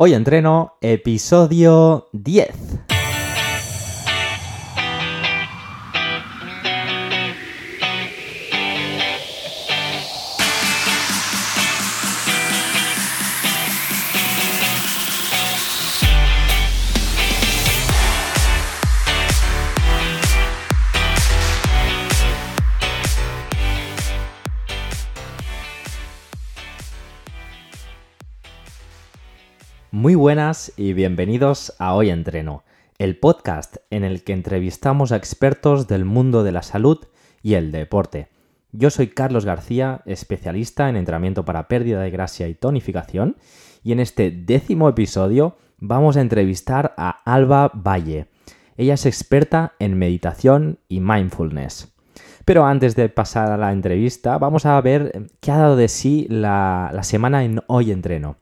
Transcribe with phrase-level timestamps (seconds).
[0.00, 2.97] Hoy entreno episodio 10.
[30.28, 32.62] Buenas y bienvenidos a Hoy Entreno,
[32.98, 36.98] el podcast en el que entrevistamos a expertos del mundo de la salud
[37.42, 38.28] y el deporte.
[38.72, 43.38] Yo soy Carlos García, especialista en entrenamiento para pérdida de grasa y tonificación,
[43.82, 48.26] y en este décimo episodio vamos a entrevistar a Alba Valle.
[48.76, 51.94] Ella es experta en meditación y mindfulness.
[52.44, 56.26] Pero antes de pasar a la entrevista, vamos a ver qué ha dado de sí
[56.28, 58.36] la, la semana en Hoy Entreno.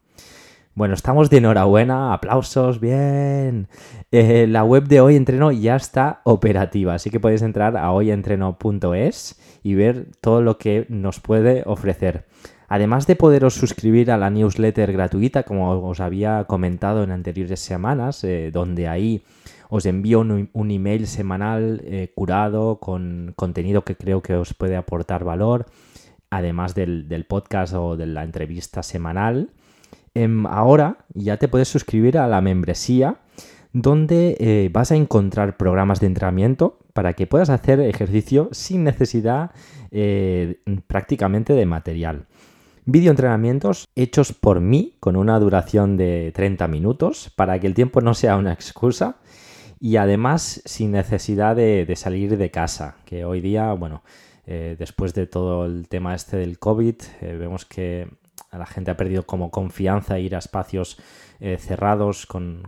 [0.76, 3.66] Bueno, estamos de enhorabuena, aplausos, bien.
[4.10, 9.40] Eh, la web de Hoy Entreno ya está operativa, así que podéis entrar a hoyentreno.es
[9.62, 12.26] y ver todo lo que nos puede ofrecer.
[12.68, 18.22] Además de poderos suscribir a la newsletter gratuita, como os había comentado en anteriores semanas,
[18.22, 19.22] eh, donde ahí
[19.70, 25.24] os envío un, email semanal eh, curado con contenido que creo que os puede aportar
[25.24, 25.64] valor,
[26.28, 29.48] además del podcast o de la entrevista semanal.
[30.16, 33.18] Em, ahora ya te puedes suscribir a la membresía
[33.74, 39.50] donde eh, vas a encontrar programas de entrenamiento para que puedas hacer ejercicio sin necesidad
[39.90, 42.24] eh, prácticamente de material.
[42.86, 48.00] Video entrenamientos hechos por mí con una duración de 30 minutos para que el tiempo
[48.00, 49.16] no sea una excusa
[49.80, 54.02] y además sin necesidad de, salir de casa, que hoy día, bueno,
[54.46, 58.08] eh, después de todo el tema este del COVID, vemos que
[58.58, 60.98] la gente ha perdido como confianza ir a espacios
[61.38, 62.62] eh, cerrados con,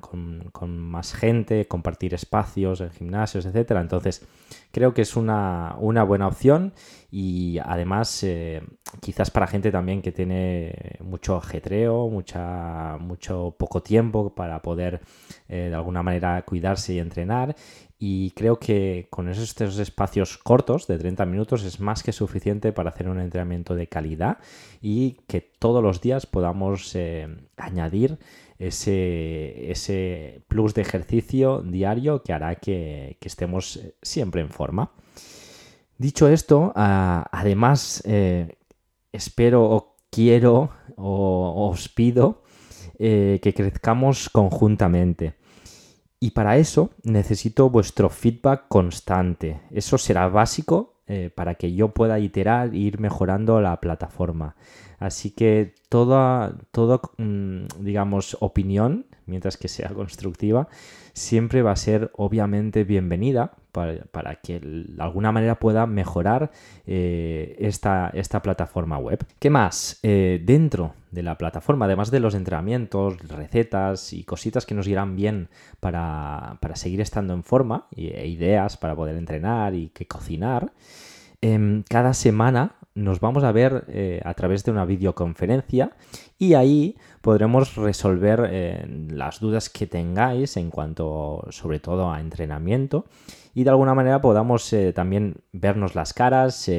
[0.69, 3.71] más gente, compartir espacios en gimnasios, etc.
[3.81, 4.27] Entonces,
[4.73, 6.75] creo que es una, buena opción
[7.11, 8.63] y además eh,
[9.01, 15.01] quizás para gente también que tiene mucho ajetreo, mucha, mucho poco tiempo para poder
[15.49, 17.57] eh, de alguna manera cuidarse y entrenar
[17.99, 22.73] y creo que con esos tres espacios cortos de 30 minutos es más que suficiente
[22.73, 24.39] para hacer un entrenamiento de calidad
[24.81, 27.27] y que todos los días podamos eh,
[27.57, 28.19] añadir
[28.61, 34.93] ese, ese, plus de ejercicio diario que hará que, estemos eh, siempre en forma.
[35.97, 38.57] Dicho esto, además eh,
[39.11, 42.45] espero o quiero o os pido
[42.97, 45.35] que crezcamos conjuntamente.
[46.21, 49.61] Y para eso necesito vuestro feedback constante.
[49.71, 54.57] Eso será básico eh, para que yo pueda iterar e ir mejorando la plataforma.
[54.99, 60.69] Así que toda, toda mm, digamos, opinión, mientras que sea constructiva,
[61.19, 66.51] siempre va a ser obviamente bienvenida para, que de alguna manera pueda mejorar
[66.87, 69.25] eh, esta, esta, plataforma web.
[69.39, 70.01] ¿Qué más?
[70.03, 75.17] Eh, dentro de la plataforma, además de los entrenamientos, recetas y cositas que nos irán
[75.17, 75.49] bien
[75.81, 80.73] para, seguir estando en forma e ideas para poder entrenar y que cocinar,
[81.41, 85.93] em, cada semana nos vamos a ver eh, a través de una videoconferencia
[86.39, 93.07] y ahí podremos resolver eh, las dudas que tengáis en cuanto sobre todo a entrenamiento
[93.55, 96.71] y de alguna manera podamos eh, también vernos las caras,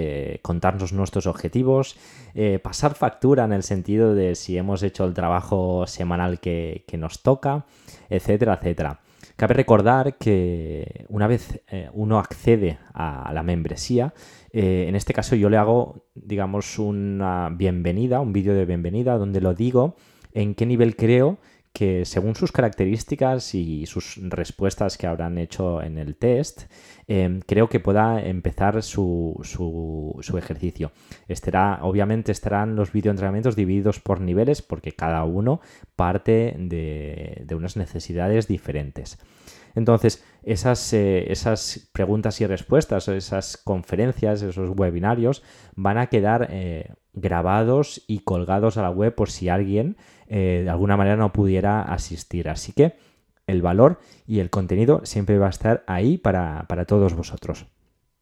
[0.42, 1.98] contarnos nuestros objetivos,
[2.64, 7.22] pasar factura en el sentido de si hemos hecho el trabajo semanal que, que nos
[7.22, 7.66] toca,
[8.10, 9.02] etcétera, etcétera.
[9.40, 11.64] Cabe recordar que una vez
[11.94, 14.14] uno accede a la membresía,
[14.52, 19.40] eh, en este caso yo le hago, digamos, una bienvenida, un vídeo de bienvenida donde
[19.40, 19.96] lo digo
[20.34, 21.38] en qué nivel creo
[21.72, 26.64] que según sus características y sus respuestas que habrán hecho en el test,
[27.08, 30.92] em, creo que pueda empezar su, su, ejercicio.
[31.30, 35.62] Estará, obviamente estarán los videoentrenamientos divididos por niveles porque cada uno
[35.96, 39.18] parte de unas necesidades diferentes.
[39.80, 45.42] Entonces, esas, eh, esas preguntas y respuestas, esas conferencias, esos webinarios
[45.76, 49.98] van a quedar eh, grabados y colgados a la web por si alguien
[50.28, 52.50] eh, de alguna manera no pudiera asistir.
[52.50, 52.98] Así que
[53.48, 57.66] el valor y el contenido siempre va a estar ahí para, para todos vosotros.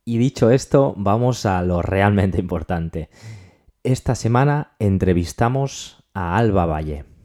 [0.05, 3.09] Y dicho esto, vamos a lo realmente importante.
[3.83, 7.16] Esta semana entrevistamos a Alba Valle.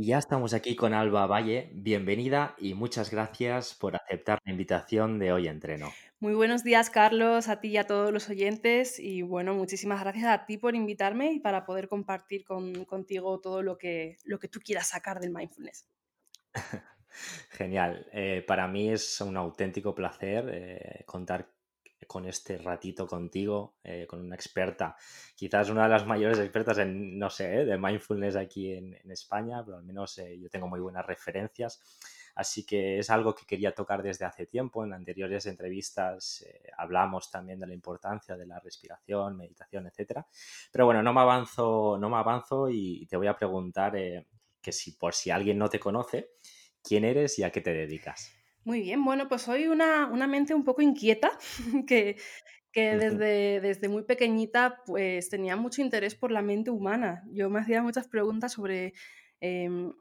[0.00, 1.70] Ya estamos aquí con Alba Valle.
[1.74, 5.90] Bienvenida y muchas gracias por aceptar la invitación de hoy entreno.
[6.20, 9.00] Muy buenos días, Carlos, a ti y a todos los oyentes.
[9.00, 13.76] Y bueno, muchísimas gracias a ti por invitarme y para poder compartir contigo todo lo
[13.76, 15.88] que, lo que tú quieras sacar del mindfulness.
[17.50, 18.06] Genial.
[18.12, 21.50] Eh, para mí es un auténtico placer eh, contar
[22.08, 24.96] con este ratito contigo, eh, con una experta,
[25.36, 29.76] quizás una de las mayores expertas en, no sé, de mindfulness aquí en, España, pero
[29.76, 31.80] al menos yo tengo muy buenas referencias.
[32.38, 34.84] Así que es algo que quería tocar desde hace tiempo.
[34.84, 40.24] En anteriores entrevistas eh, hablamos también de la importancia de la respiración, meditación, etcétera.
[40.70, 44.28] Pero bueno, no me avanzo, no me avanzo y te voy a preguntar eh,
[44.62, 46.30] que si por si alguien no te conoce,
[46.80, 48.37] quién eres y a qué te dedicas.
[48.68, 51.30] Muy bien, bueno, pues soy una, mente un poco inquieta
[51.88, 52.18] que,
[52.74, 57.24] desde, desde, muy pequeñita pues tenía mucho interés por la mente humana.
[57.32, 58.92] Yo me hacía muchas preguntas sobre
[59.40, 59.94] em,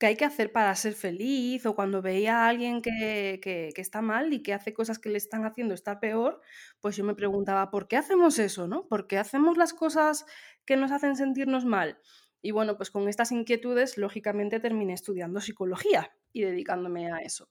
[0.00, 4.32] qué hay que hacer para ser feliz o cuando veía a alguien que, está mal
[4.32, 6.40] y que hace cosas que le están haciendo estar peor,
[6.80, 8.66] pues yo me preguntaba, ¿por qué hacemos eso?
[8.66, 8.88] ¿no?
[8.88, 10.26] ¿Por qué hacemos las cosas
[10.66, 12.00] que nos hacen sentirnos mal?
[12.42, 17.48] Y bueno, pues con estas inquietudes, lógicamente terminé estudiando psicología y dedicándome a eso.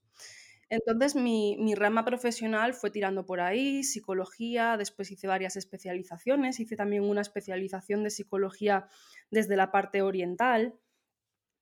[0.71, 7.03] Entonces mi, rama profesional fue tirando por ahí, psicología, después hice varias especializaciones, hice también
[7.03, 8.87] una especialización de psicología
[9.31, 10.79] desde la parte oriental,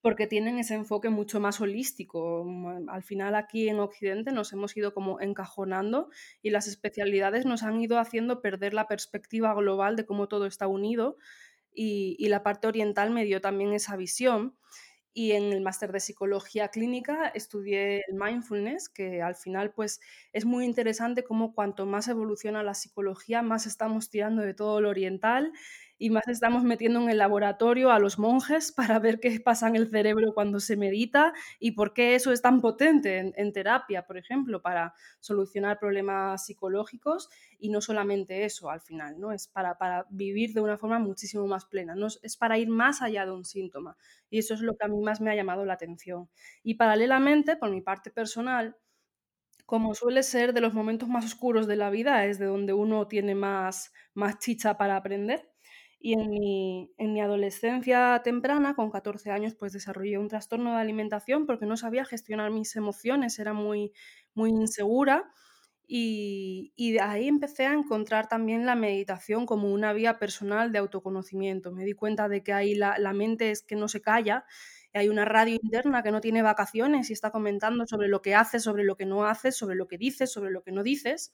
[0.01, 2.43] porque tienen ese enfoque mucho más holístico.
[2.45, 6.09] Mm, al final aquí en Occidente nos hemos ido como encajonando
[6.43, 10.67] y las especialidades nos han ido haciendo perder la perspectiva global de cómo todo está
[10.67, 11.17] unido
[11.71, 14.57] y la parte oriental me dio también esa visión.
[15.13, 19.99] Y en el máster de psicología clínica estudié el mindfulness, que al final pues
[20.33, 24.89] es muy interesante cómo cuanto más evoluciona la psicología, más estamos tirando de todo lo
[24.89, 25.51] oriental
[25.99, 29.75] y más estamos metiendo en el laboratorio a los monjes para ver qué pasa en
[29.75, 34.17] el cerebro cuando se medita y por qué eso es tan potente en, terapia, por
[34.17, 37.29] ejemplo, para solucionar problemas psicológicos
[37.59, 39.31] y no solamente eso al final, ¿no?
[39.31, 42.07] Es para, para vivir de una forma muchísimo más plena, ¿no?
[42.07, 43.97] es para ir más allá de un síntoma
[44.29, 46.29] y eso es lo que a mí más me ha llamado la atención.
[46.63, 48.77] Y paralelamente, por mi parte personal,
[49.65, 53.07] como suele ser de los momentos más oscuros de la vida, es de donde uno
[53.07, 55.51] tiene más, más chicha para aprender.
[56.01, 60.81] Y en mi, en mi adolescencia temprana, con 14 años, pues desarrollé un trastorno de
[60.81, 63.91] alimentación porque no sabía gestionar mis emociones, era muy,
[64.33, 65.29] muy insegura.
[65.91, 71.71] Y, y, ahí empecé a encontrar también la meditación como una vía personal de autoconocimiento.
[71.71, 74.45] Me di cuenta de que ahí la, la mente es que no se calla,
[74.93, 78.63] hay una radio interna que no tiene vacaciones y está comentando sobre lo que haces,
[78.63, 81.33] sobre lo que no haces, sobre lo que dices, sobre lo que no dices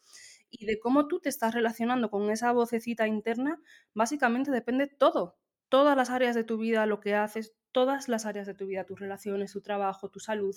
[0.60, 3.62] y de cómo tú te estás relacionando con esa vocecita interna,
[3.94, 5.38] básicamente depende todo,
[5.70, 8.86] todas las áreas de tu vida, lo que haces, todas las áreas de tu vida,
[8.86, 10.56] tus relaciones, tu trabajo, tu salud.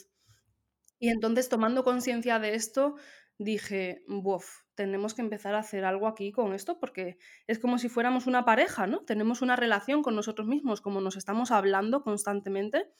[0.98, 2.96] Y entonces tomando conciencia de esto,
[3.38, 7.88] dije, buf, tenemos que empezar a hacer algo aquí con esto porque es como si
[7.88, 9.04] fuéramos una pareja, ¿no?
[9.04, 12.90] Tenemos una relación con nosotros mismos, como nos estamos hablando constantemente.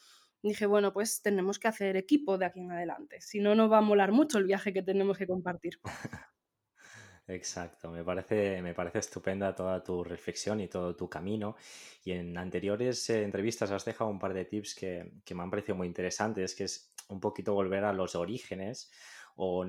[0.41, 3.79] Dije, bueno, pues tenemos que hacer equipo de aquí en adelante, si no, no va
[3.79, 5.79] a molar mucho el viaje que tenemos que compartir.
[7.29, 11.55] Exacto, me parece, me parece estupenda toda tu reflexión y todo tu camino.
[12.03, 15.51] Y en anteriores eh, entrevistas has dejado un par de tips que, que, me han
[15.51, 18.89] parecido muy interesantes, que es un poquito volver a los orígenes
[19.35, 19.67] o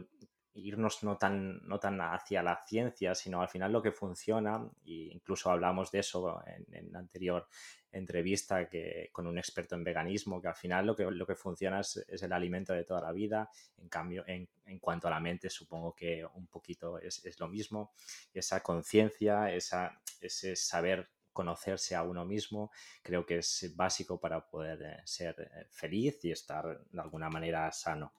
[0.55, 5.13] irnos no tan, no tan hacia la ciencia, sino al final lo que funciona, e
[5.13, 7.47] incluso hablamos de eso en, en anterior
[7.93, 11.81] entrevista que, con un experto en veganismo, que al final lo que, lo que funciona
[11.81, 13.51] es, el alimento de toda la vida.
[13.79, 17.49] En cambio, en, en cuanto a la mente, supongo que un poquito es, es lo
[17.49, 17.93] mismo.
[18.33, 22.71] Esa conciencia, esa, ese saber conocerse a uno mismo,
[23.03, 27.71] creo que es básico para poder eh, ser eh, feliz y estar de alguna manera
[27.73, 28.13] sano.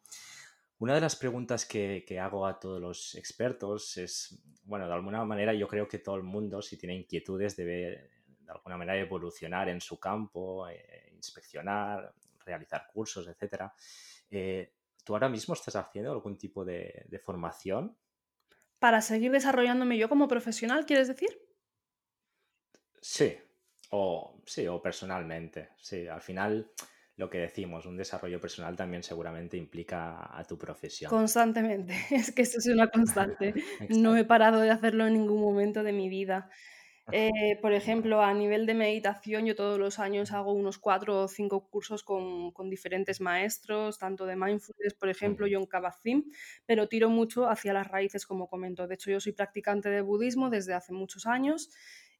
[0.79, 5.23] Una de las preguntas que, que, hago a todos los expertos es, bueno, de alguna
[5.25, 8.09] manera yo creo que todo el mundo, si tiene inquietudes, debe
[8.51, 12.13] de alguna manera evolucionar en su campo, eh, inspeccionar,
[12.45, 13.71] realizar cursos, etc.
[14.29, 17.97] Eh, ¿Tú ahora mismo estás haciendo algún tipo de, de formación?
[18.79, 21.29] ¿Para seguir desarrollándome yo como profesional, quieres decir?
[23.01, 23.37] Sí,
[23.89, 25.69] o sí, o personalmente.
[25.77, 26.71] Sí, al final
[27.21, 31.09] lo que decimos, un desarrollo personal también seguramente implica a tu profesión.
[31.09, 33.53] Constantemente, es que eso es una constante.
[33.89, 36.49] no he parado de hacerlo en ningún momento de mi vida.
[37.11, 41.27] Eh, por ejemplo, a nivel de meditación, yo todos los años hago unos cuatro o
[41.27, 46.31] cinco cursos con, con diferentes maestros, tanto de mindfulness, por ejemplo, John Kabat-Zinn,
[46.65, 48.87] pero tiro mucho hacia las raíces, como comento.
[48.87, 51.69] De hecho, yo soy practicante de budismo desde hace muchos años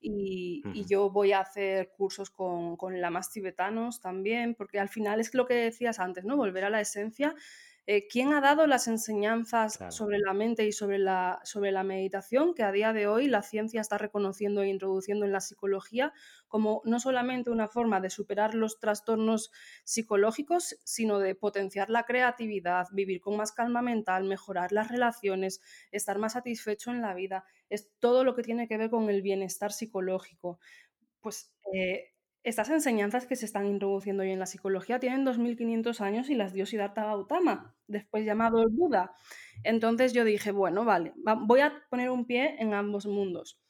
[0.02, 5.20] y, y, yo voy a hacer cursos con, con lamas tibetanos también, porque al final
[5.20, 6.38] es lo que decías antes, ¿no?
[6.38, 7.36] Volver a la esencia
[7.88, 12.54] eh, ¿quién ha dado las enseñanzas sobre la mente y sobre la, sobre la meditación
[12.54, 16.14] que a día de hoy la ciencia está reconociendo e introduciendo en la psicología
[16.48, 19.52] como no solamente una forma de superar los trastornos
[19.84, 25.62] psicológicos, sino de potenciar la creatividad, vivir con más calma mental, mejorar las relaciones,
[25.92, 27.46] estar más satisfecho en la vida?
[27.70, 30.60] Es todo lo que tiene que ver con el bienestar psicológico.
[31.22, 36.30] Pues eh, estas enseñanzas que se están introduciendo hoy en la psicología tienen 2500 años
[36.30, 39.14] y las dio Siddhartha Gautama, después llamado el Buda.
[39.64, 43.62] Entonces yo dije, bueno, vale, voy a poner un pie en ambos mundos.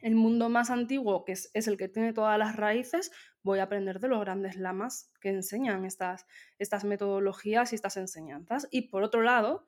[0.00, 3.10] El mundo más antiguo, que es, el que tiene todas las raíces,
[3.42, 6.24] voy a aprender de los grandes lamas que enseñan estas,
[6.58, 8.68] estas metodologías y estas enseñanzas.
[8.70, 9.66] Y por otro lado,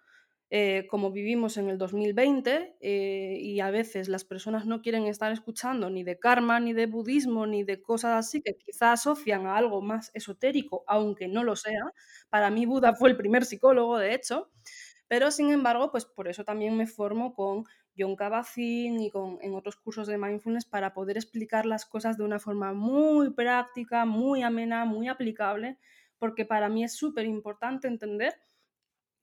[0.52, 5.30] eh, como vivimos en el 2020 eh, y a veces las personas no quieren estar
[5.30, 9.56] escuchando ni de karma, ni de budismo, ni de cosas así que quizá asocian a
[9.56, 11.92] algo más esotérico, aunque no lo sea.
[12.30, 14.50] Para mí Buda fue el primer psicólogo, de hecho.
[15.06, 17.64] Pero sin embargo, pues por eso también me formo con
[17.96, 22.24] John Kabat-Zinn y con, en otros cursos de mindfulness para poder explicar las cosas de
[22.24, 25.78] una forma muy práctica, muy amena, muy aplicable,
[26.18, 28.34] porque para mí es súper importante entender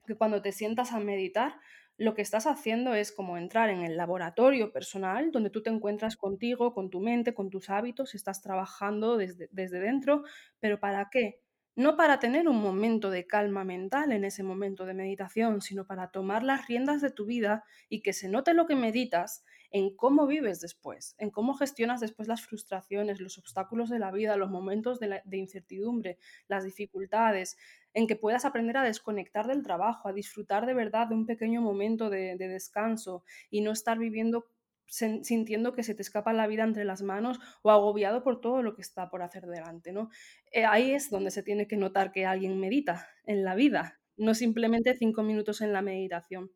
[0.07, 1.59] que cuando te sientas a meditar,
[1.97, 6.15] lo que estás haciendo es como entrar en el laboratorio personal, donde tú te encuentras
[6.15, 10.23] contigo, con tu mente, con tus hábitos, estás trabajando desde, desde dentro,
[10.59, 11.41] pero ¿para qué?
[11.77, 16.09] no para tener un momento de calma mental en ese momento de meditación, sino para
[16.09, 20.25] tomar las riendas de tu vida y que se note lo que meditas en cómo
[20.25, 24.99] vives después, en cómo gestionas después las frustraciones, los obstáculos de la vida, los momentos
[24.99, 27.57] de, incertidumbre, las dificultades,
[27.97, 31.61] en que puedas aprender a desconectar del trabajo, a disfrutar de verdad de un pequeño
[31.61, 34.45] momento de descanso y no estar viviendo
[34.87, 38.73] sintiendo que se te escapa la vida entre las manos o agobiado por todo lo
[38.75, 40.09] que está por hacer delante, ¿no?
[40.51, 44.33] Eh, ahí es donde se tiene que notar que alguien medita en la vida, no
[44.33, 46.51] simplemente cinco minutos en la meditación.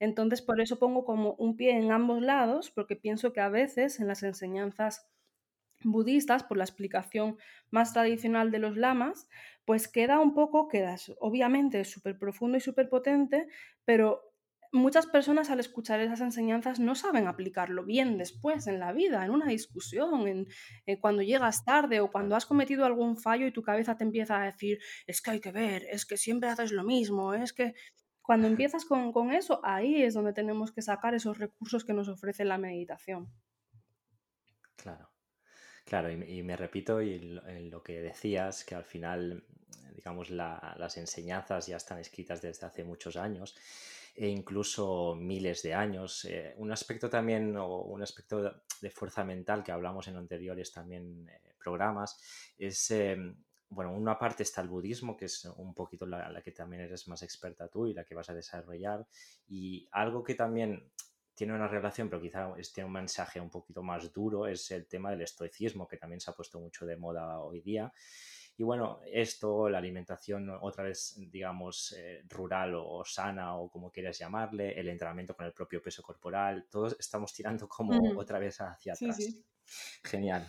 [0.00, 4.00] Entonces, por eso pongo como un pie en ambos lados, porque pienso que a veces
[4.00, 5.06] en las enseñanzas
[5.84, 7.36] budistas, por la explicación
[7.70, 9.28] más tradicional de los lamas,
[9.64, 13.46] pues queda un poco, queda obviamente súper profundo y súper potente,
[13.84, 14.34] pero
[14.74, 19.30] muchas personas al escuchar esas enseñanzas no saben aplicarlo bien después en la vida, en
[19.30, 20.48] una discusión, en,
[20.86, 24.40] eh, cuando llegas tarde o cuando has cometido algún fallo y tu cabeza te empieza
[24.40, 27.74] a decir, es que hay que ver, es que siempre haces lo mismo, es que
[28.20, 32.08] cuando empiezas con, con eso, ahí es donde tenemos que sacar esos recursos que nos
[32.08, 33.28] ofrece la meditación.
[34.76, 35.13] Claro.
[35.84, 39.44] Claro, y, me repito y en lo que decías, que al final,
[39.94, 43.54] digamos, las enseñanzas ya están escritas desde hace muchos años
[44.16, 46.24] e incluso miles de años.
[46.24, 51.28] Eh, un aspecto también, o un aspecto de fuerza mental que hablamos en anteriores también
[51.28, 52.18] eh, programas,
[52.56, 53.36] es, em,
[53.68, 57.08] bueno, una parte está el budismo, que es un poquito la, la, que también eres
[57.08, 59.04] más experta tú y la que vas a desarrollar,
[59.48, 60.90] y algo que también
[61.34, 65.10] tiene una relación, pero quizá tiene un mensaje un poquito más duro, es el tema
[65.10, 67.92] del estoicismo, que también se ha puesto mucho de moda hoy día.
[68.56, 74.18] Y bueno, esto, la alimentación otra vez, digamos, eh, rural o, sana o como quieras
[74.18, 78.92] llamarle, el entrenamiento con el propio peso corporal, todos estamos tirando como otra vez hacia
[78.92, 79.18] atrás.
[80.04, 80.48] Genial.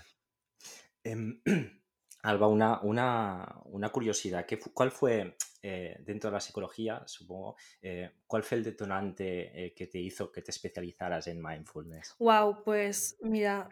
[1.04, 1.42] Em,
[2.26, 4.46] Alba, una, una, curiosidad.
[4.46, 9.88] ¿Qué, ¿Cuál fue, eh, dentro de la psicología, supongo, eh, cuál fue el detonante que
[9.88, 12.16] te hizo que te especializaras en mindfulness?
[12.20, 13.70] Wow, pues mira,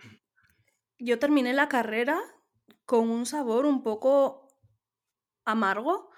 [1.00, 2.20] yo terminé la carrera
[2.86, 4.48] con un sabor un poco
[5.46, 6.10] amargo,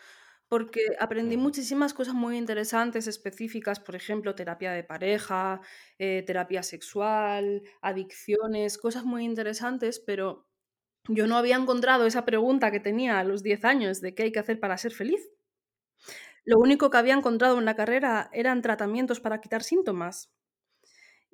[0.48, 5.62] porque aprendí muchísimas cosas muy interesantes, específicas, por ejemplo, terapia de pareja,
[5.98, 10.48] eh, terapia sexual, adicciones, cosas muy interesantes, pero
[11.07, 14.31] yo no había encontrado esa pregunta que tenía a los 10 años de qué hay
[14.31, 15.29] que hacer para ser feliz.
[16.43, 20.31] Lo único que había encontrado en la carrera eran tratamientos para quitar síntomas.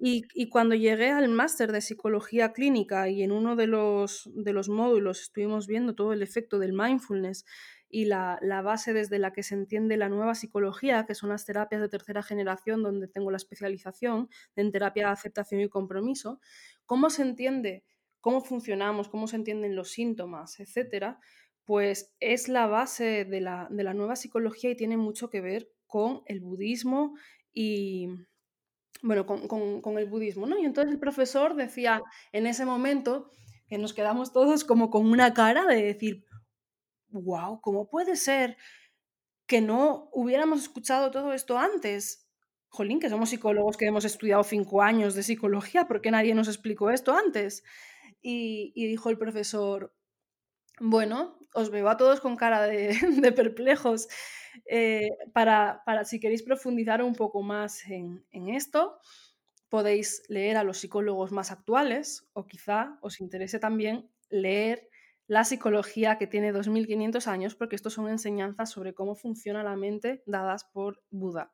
[0.03, 4.67] Y, cuando llegué al máster de psicología clínica y en uno de los, de los
[4.67, 7.45] módulos estuvimos viendo todo el efecto del mindfulness
[7.87, 11.45] y la, la, base desde la que se entiende la nueva psicología, que son las
[11.45, 16.39] terapias de tercera generación, donde tengo la especialización en terapia de aceptación y compromiso,
[16.87, 17.83] cómo se entiende,
[18.21, 21.19] cómo funcionamos, cómo se entienden los síntomas, etcétera,
[21.65, 25.69] pues es la base de la, de la nueva psicología y tiene mucho que ver
[25.87, 27.15] con el budismo
[27.53, 28.07] y,
[29.01, 30.57] bueno, con, el budismo, ¿no?
[30.57, 32.01] Y entonces el profesor decía
[32.31, 33.29] en ese momento
[33.67, 36.25] que nos quedamos todos como con una cara de decir,
[37.09, 38.57] wow, ¿cómo puede ser
[39.47, 42.27] que no hubiéramos escuchado todo esto antes?
[42.69, 46.47] Jolín, que somos psicólogos que hemos estudiado cinco años de psicología, ¿por qué nadie nos
[46.47, 47.63] explicó esto antes?
[48.21, 49.93] Y, dijo el profesor,
[50.79, 52.91] bueno, os veo a todos con cara de,
[53.35, 54.07] perplejos.
[54.65, 58.99] Eh, para, si queréis profundizar un poco más en, en, esto,
[59.69, 64.89] podéis leer a los psicólogos más actuales o quizá os interese también leer
[65.27, 70.23] la psicología que tiene 2500 años, porque estos son enseñanzas sobre cómo funciona la mente
[70.25, 71.53] dadas por Buda.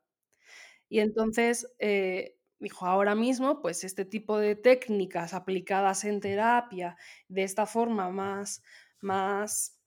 [0.89, 6.98] Y entonces eh, dijo, ahora mismo, pues este tipo de técnicas aplicadas en terapia
[7.28, 8.64] de esta forma más,
[9.02, 9.78] más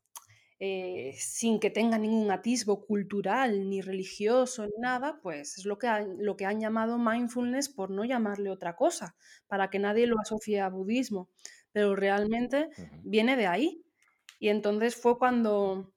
[0.62, 5.88] eh, sin que tenga ningún atisbo cultural, ni religioso, ni nada, pues es lo que,
[6.18, 9.16] lo que han llamado mindfulness por no llamarle otra cosa,
[9.48, 11.30] para que nadie lo asocie a budismo.
[11.72, 12.68] Pero realmente
[13.02, 13.82] viene de ahí.
[14.38, 15.92] Y entonces fue cuando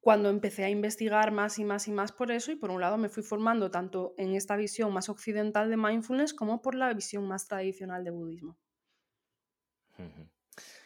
[0.00, 2.98] cuando empecé a investigar más y más y más por eso y por un lado
[2.98, 7.26] me fui formando tanto en esta visión más occidental de mindfulness como por la visión
[7.26, 8.58] más tradicional de budismo.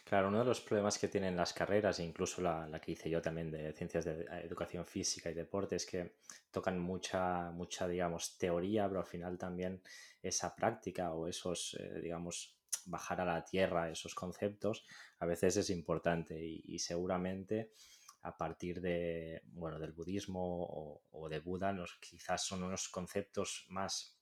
[0.05, 3.21] Claro, uno de los problemas que tienen las carreras, e incluso la, que hice yo
[3.21, 6.15] también de ciencias de educación física y deporte, es que
[6.49, 9.83] tocan mucha, mucha, digamos, teoría, pero al final también
[10.23, 14.83] esa práctica o esos, eh, digamos, bajar a la tierra esos conceptos,
[15.19, 17.73] a veces es importante y seguramente
[18.21, 24.19] a partir de, bueno, del budismo o, de Buda, nos, quizás son unos conceptos más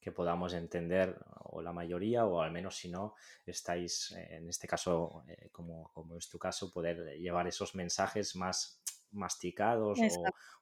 [0.00, 3.14] que podamos entender o la mayoría o al menos si no
[3.44, 8.82] estáis en este caso eh, como, como, es tu caso poder llevar esos mensajes más
[9.10, 9.98] masticados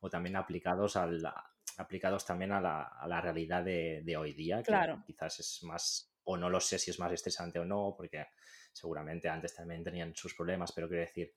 [0.00, 1.24] o, también aplicados al
[1.76, 4.74] aplicados también a la, a la realidad de, de, hoy día que
[5.06, 8.26] quizás es más o no lo sé si es más estresante o no porque
[8.72, 11.32] seguramente antes también tenían sus problemas pero quiero decir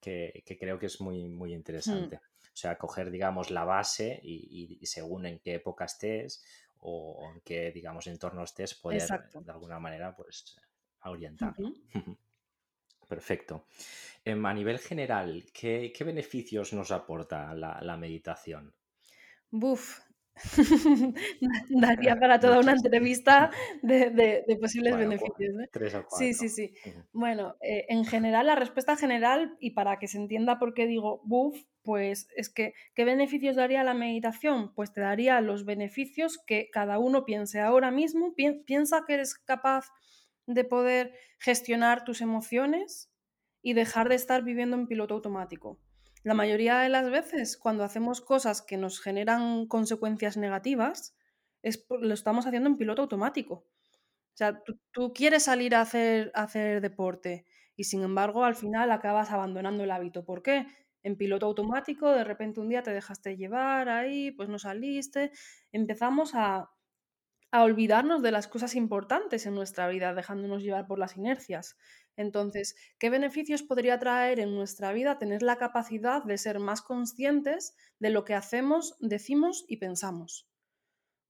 [0.00, 1.54] que, creo que es muy, muy Hmm.
[1.54, 2.16] interesante.
[2.16, 6.44] O sea, coger, digamos, la base y, según en qué época estés
[6.80, 9.40] o en qué, digamos, entorno estés, poder Exacto.
[9.40, 10.56] de alguna manera, pues,
[11.04, 11.72] orientarlo.
[13.08, 13.66] Perfecto.
[14.24, 18.74] Em, a nivel general, ¿qué, qué beneficios nos aporta la, la meditación?
[19.50, 20.00] Buf,
[21.70, 23.50] Daría para toda una entrevista
[23.82, 25.54] de, de, posibles Bueno, beneficios.
[25.62, 25.68] ¿eh?
[25.72, 26.74] tres o Sí, sí, sí.
[27.12, 31.20] Bueno, eh, en general, la respuesta general, y para que se entienda por qué digo
[31.24, 34.74] buf, pues es que, ¿qué beneficios daría la meditación?
[34.74, 38.34] Pues te daría los beneficios que cada uno piense ahora mismo.
[38.34, 39.86] Pi- piensa que eres capaz
[40.46, 43.10] de poder gestionar tus emociones
[43.62, 45.78] y dejar de estar viviendo en piloto automático.
[46.24, 51.16] La mayoría de las veces, cuando hacemos cosas que nos generan consecuencias negativas,
[51.90, 53.54] lo estamos haciendo en piloto automático.
[53.54, 57.44] O sea, tú, tú quieres salir a hacer, a hacer deporte
[57.76, 60.24] y sin embargo al final acabas abandonando el hábito.
[60.24, 60.66] ¿Por qué?
[61.02, 65.32] En piloto automático, de repente un día te dejaste llevar ahí, pues no saliste.
[65.72, 66.70] Empezamos a,
[67.50, 71.76] a olvidarnos de las cosas importantes en nuestra vida, dejándonos llevar por las inercias.
[72.16, 77.74] Entonces, ¿qué beneficios podría traer en nuestra vida tener la capacidad de ser más conscientes
[77.98, 80.48] de lo que hacemos, decimos y pensamos?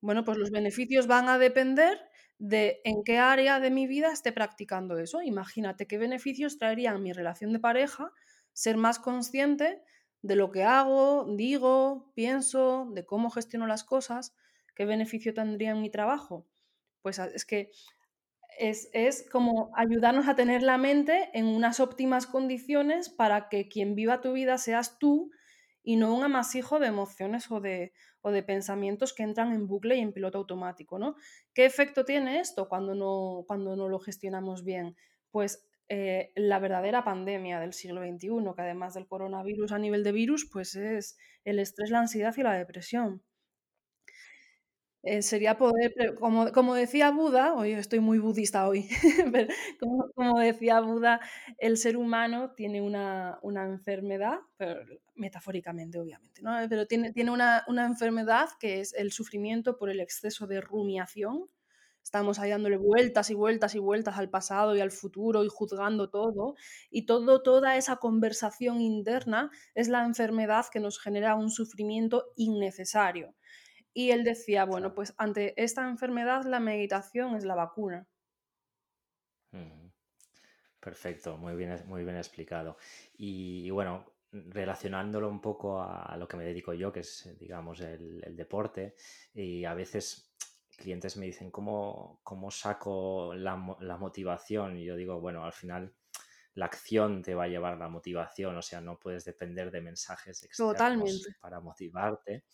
[0.00, 1.98] Bueno, pues los beneficios van a depender
[2.38, 5.22] de en qué área de mi vida esté practicando eso.
[5.22, 8.12] Imagínate qué beneficios traería mi relación de pareja
[8.52, 9.82] ser más consciente
[10.22, 14.34] de lo que hago, digo, pienso, de cómo gestiono las cosas,
[14.78, 16.48] qué beneficio tendría en mi trabajo.
[17.02, 17.72] Pues a- es que
[18.58, 23.94] es, es como ayudarnos a tener la mente en unas óptimas condiciones para que quien
[23.94, 25.30] viva tu vida seas tú
[25.82, 29.96] y no un amasijo de emociones o de, o de pensamientos que entran en bucle
[29.96, 31.14] y en piloto automático, ¿no?
[31.54, 34.96] ¿Qué efecto tiene esto cuando no, cuando no lo gestionamos bien?
[35.30, 40.12] Pues eh, la verdadera pandemia del siglo XXI, que además del coronavirus a nivel de
[40.12, 43.22] virus, pues es el estrés, la ansiedad y la depresión.
[45.04, 48.88] Eh, sería poder, como, como decía Buda, hoy estoy muy budista hoy,
[50.14, 51.20] como decía Buda,
[51.58, 54.80] el ser humano tiene una, una enfermedad, pero
[55.14, 56.50] metafóricamente obviamente, ¿no?
[56.68, 61.48] pero tiene, tiene una, una enfermedad que es el sufrimiento por el exceso de rumiación.
[62.02, 66.08] Estamos ahí dándole vueltas y vueltas y vueltas al pasado y al futuro y juzgando
[66.08, 66.54] todo.
[66.90, 73.34] Y todo, toda esa conversación interna es la enfermedad que nos genera un sufrimiento innecesario.
[73.98, 78.06] Y él decía, bueno, pues ante esta enfermedad la meditación es la vacuna.
[80.78, 82.76] Perfecto, muy bien, muy bien explicado.
[83.16, 87.80] Y, y bueno, relacionándolo un poco a lo que me dedico yo, que es, digamos,
[87.80, 88.94] el, el deporte,
[89.34, 90.32] y a veces
[90.76, 94.78] clientes me dicen, ¿cómo, cómo saco la, la motivación?
[94.78, 95.92] Y yo digo, bueno, al final
[96.54, 100.44] la acción te va a llevar la motivación, o sea, no puedes depender de mensajes
[100.44, 101.36] externos Totalmente.
[101.40, 102.44] para motivarte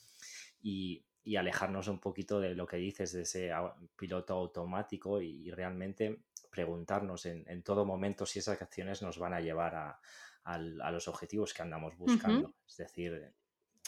[0.63, 3.51] y, y alejarnos un poquito de lo que dices, de ese
[3.97, 9.35] piloto automático y, y realmente preguntarnos en, en todo momento si esas acciones nos van
[9.35, 10.01] a llevar a,
[10.45, 12.55] al- a los objetivos que andamos buscando.
[12.69, 13.35] Es decir,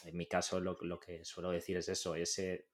[0.05, 2.69] en mi caso lo, lo que suelo decir es eso, ese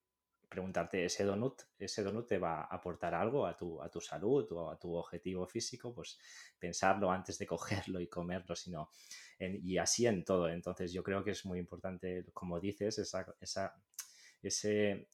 [0.49, 4.47] preguntarte, ¿ese donut, ¿ese donut te va a aportar algo a tu, a tu salud
[4.53, 5.95] o a tu objetivo físico?
[5.95, 6.19] Pues
[6.59, 8.91] pensarlo antes de cogerlo y comerlo, sino
[9.39, 10.49] y así en todo.
[10.49, 13.75] Entonces yo creo que es muy importante, como dices, esa, esa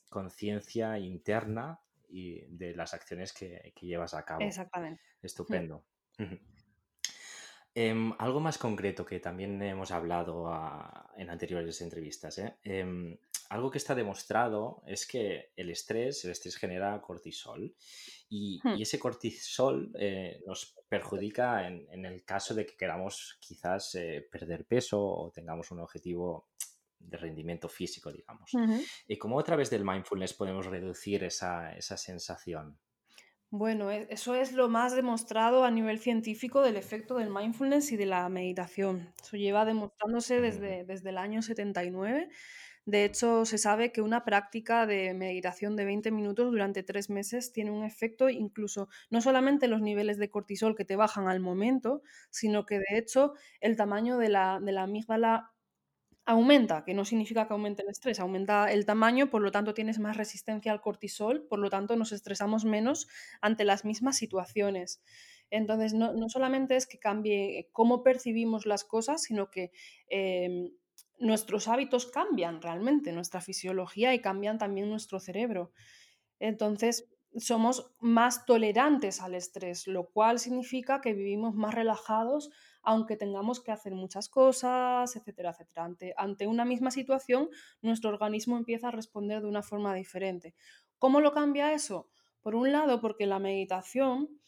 [0.09, 4.41] conciencia interna y de las acciones que, llevas a cabo.
[4.43, 5.03] Exactamente.
[5.23, 5.85] Estupendo.
[7.75, 10.51] Em, algo más concreto que también hemos hablado
[11.17, 12.39] en anteriores entrevistas.
[12.39, 12.57] ¿eh?
[12.65, 13.17] Em,
[13.51, 17.75] algo que está demostrado es que el estrés, el estrés genera cortisol
[18.29, 18.81] y, hmm.
[18.81, 25.01] ese cortisol eh, nos perjudica en, el caso de que queramos quizás eh, perder peso
[25.01, 26.49] o tengamos un objetivo
[26.99, 28.53] de rendimiento físico, digamos.
[29.07, 32.79] ¿Y cómo a través del mindfulness podemos reducir esa, esa sensación?
[33.51, 37.97] Bueno, e, eso es lo más demostrado a nivel científico del efecto del mindfulness y
[37.97, 39.13] de la meditación.
[39.23, 42.29] Eso lleva demostrándose desde, desde el año 79.
[42.85, 47.53] De hecho, se sabe que una práctica de meditación de 20 minutos durante tres meses
[47.53, 52.03] tiene un efecto incluso no solamente los niveles de cortisol que te bajan al momento,
[52.31, 55.53] sino que de hecho el tamaño de la, de la amígdala
[56.29, 59.99] aumenta, que no significa que aumente el estrés, aumenta el tamaño, por lo tanto tienes
[59.99, 63.09] más resistencia al cortisol, por lo tanto nos estresamos menos
[63.41, 65.03] ante las mismas situaciones.
[65.49, 69.73] Entonces, no, solamente es que cambie cómo percibimos las cosas, sino que
[70.11, 70.71] em,
[71.19, 75.73] nuestros hábitos cambian realmente, nuestra fisiología y cambian también nuestro cerebro.
[76.41, 82.51] Entonces, somos más tolerantes al estrés, lo cual significa que vivimos más relajados,
[82.89, 85.85] aunque tengamos que hacer muchas cosas, etcétera, etcétera.
[85.85, 87.51] Ante, ante una misma situación,
[87.83, 90.55] nuestro organismo empieza a responder de una forma diferente.
[90.99, 92.09] ¿Cómo lo cambia eso?
[92.41, 94.41] Por un lado, porque la meditación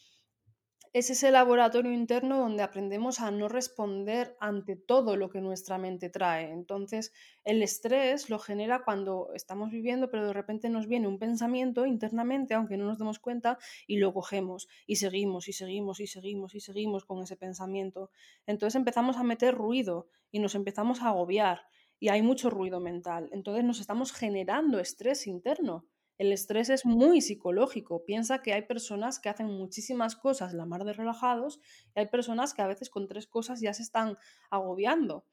[0.93, 6.11] es ese laboratorio interno donde aprendemos a no responder ante todo lo que nuestra mente
[6.11, 6.51] trae.
[6.51, 7.13] Entonces,
[7.45, 12.55] el estrés lo genera cuando estamos viviendo, pero de repente nos viene un pensamiento internamente,
[12.55, 16.61] aunque no nos demos cuenta, y lo cogemos y seguimos y seguimos y seguimos y
[16.61, 18.11] seguimos con ese pensamiento.
[18.47, 21.63] Entonces empezamos a meter ruido y nos empezamos a agobiar
[22.01, 23.29] y hay mucho ruido mental.
[23.33, 25.87] Entonces nos estamos generando estrés interno.
[26.21, 28.05] El estrés es muy psicológico.
[28.05, 31.61] Piensa que hay personas que hacen muchísimas cosas la mar de relajados
[31.97, 34.19] y hay personas que a veces con tres cosas ya se están
[34.51, 35.25] agobiando.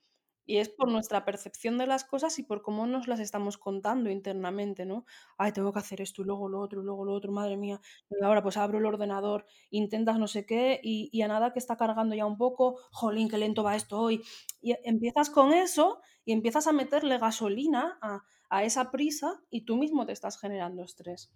[0.45, 4.09] Y es por nuestra percepción de las cosas y por cómo nos las estamos contando
[4.09, 5.03] internamente, ¿no?
[5.37, 7.81] Ay, tengo que hacer esto y luego lo otro y luego lo otro, madre mía.
[8.09, 11.59] Y ahora pues abro el ordenador, intentas no sé qué y, y a nada que
[11.59, 14.23] está cargando ya un poco, jolín, qué lento va esto hoy.
[14.61, 19.77] Y empiezas con eso y empiezas a meterle gasolina a, a esa prisa y tú
[19.77, 21.31] mismo te estás generando estrés.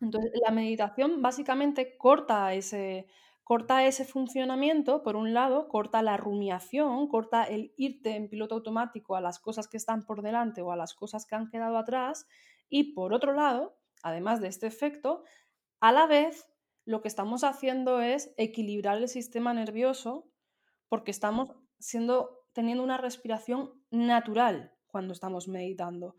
[0.00, 3.06] Entonces, la meditación básicamente corta ese,
[3.42, 9.16] corta ese funcionamiento, por un lado, corta la rumiación, corta el irte en piloto automático
[9.16, 12.26] a las cosas que están por delante o a las cosas que han quedado atrás,
[12.68, 15.24] y por otro lado, además de este efecto,
[15.80, 16.46] a la vez
[16.84, 20.30] lo que estamos haciendo es equilibrar el sistema nervioso
[20.88, 26.16] porque estamos siendo, teniendo una respiración natural, cuando estamos meditando.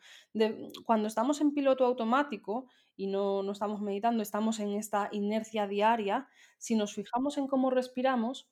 [0.86, 6.28] cuando estamos en piloto automático y no, no estamos meditando, estamos en esta inercia diaria,
[6.58, 8.50] si nos fijamos en cómo respiramos,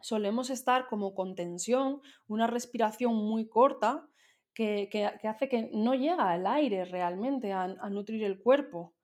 [0.00, 4.08] solemos estar como con tensión, una respiración muy corta
[4.54, 8.94] que, que, hace que no llega el aire realmente a, a nutrir el cuerpo.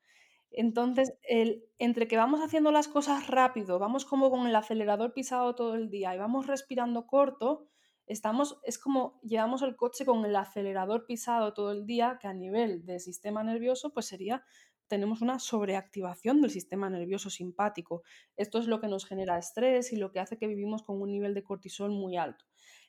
[0.51, 5.55] Entonces, el, entre que vamos haciendo las cosas rápido, vamos como con el acelerador pisado
[5.55, 7.67] todo el día y vamos respirando corto,
[8.07, 12.35] estamos, es como llevamos el coche con el acelerador pisado todo el día, que a
[12.35, 14.45] nivel de sistema nervioso, pues sería,
[14.87, 18.03] tenemos una sobreactivación del sistema nervioso simpático.
[18.37, 21.11] Esto es lo que nos genera estrés y lo que hace que vivimos con un
[21.11, 22.45] nivel de cortisol muy alto.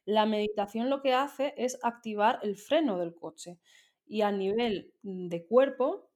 [0.06, 3.60] La meditación lo que hace es activar el freno del coche
[4.06, 6.12] y a nivel de cuerpo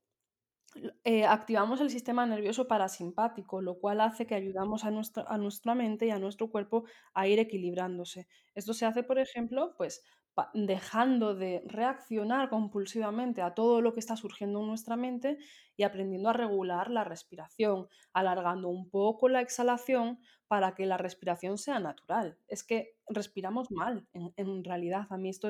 [1.03, 5.75] eh, activamos el sistema nervioso parasimpático, lo cual hace que ayudamos a nuestra, a nuestra
[5.75, 8.27] mente y a nuestro cuerpo a ir equilibrándose.
[8.55, 10.03] Esto se hace, por ejemplo, pues
[10.53, 15.37] dejando de reaccionar compulsivamente a todo lo que está surgiendo en nuestra mente
[15.75, 21.57] y aprendiendo a regular la respiración, alargando un poco la exhalación para que la respiración
[21.57, 22.37] sea natural.
[22.47, 25.07] Es que respiramos mal, en, realidad.
[25.09, 25.49] A mí esto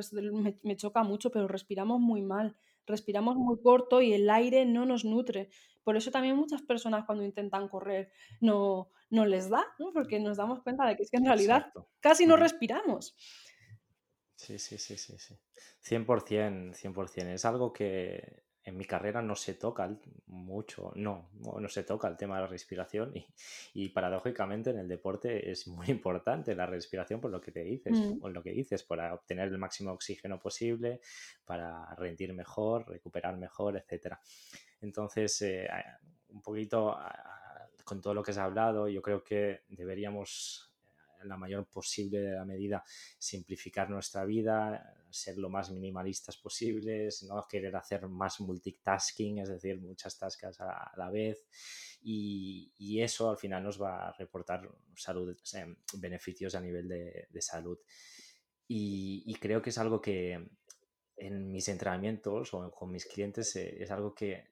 [0.63, 2.55] me choca mucho, pero respiramos muy mal
[2.89, 5.49] respiramos muy corto y el aire no nos nutre.
[5.83, 10.61] Por eso también muchas personas cuando intentan correr no, no les da, porque nos damos
[10.61, 11.71] cuenta de que es que en realidad
[12.01, 13.15] casi no respiramos.
[14.35, 15.35] Sí, sí, sí, sí, sí.
[15.83, 17.33] 100%, 100%.
[17.33, 19.89] Es algo que en mi carrera no se toca
[20.27, 23.13] mucho, no, no se toca el tema de la respiración
[23.73, 27.97] y, paradójicamente en el deporte es muy importante la respiración por lo que te dices,
[27.97, 28.19] Mm.
[28.19, 31.01] por lo que dices, para obtener el máximo oxígeno posible,
[31.45, 34.19] para rendir mejor, recuperar mejor, etcétera.
[34.81, 35.67] Entonces, eh,
[36.29, 36.97] un poquito
[37.83, 40.71] con todo lo que has hablado, yo creo que deberíamos
[41.21, 42.83] en la mayor posible de la medida
[43.17, 49.79] simplificar nuestra vida, ser lo más minimalistas posibles, no querer hacer más multitasking, es decir,
[49.79, 51.47] muchas tascas a, la vez.
[52.01, 55.35] Y, y, eso al final nos va a reportar salud,
[55.97, 57.77] beneficios a nivel de, de salud.
[58.67, 60.49] Y, y, creo que es algo que
[61.17, 64.47] en mis entrenamientos o con mis clientes eh, es algo que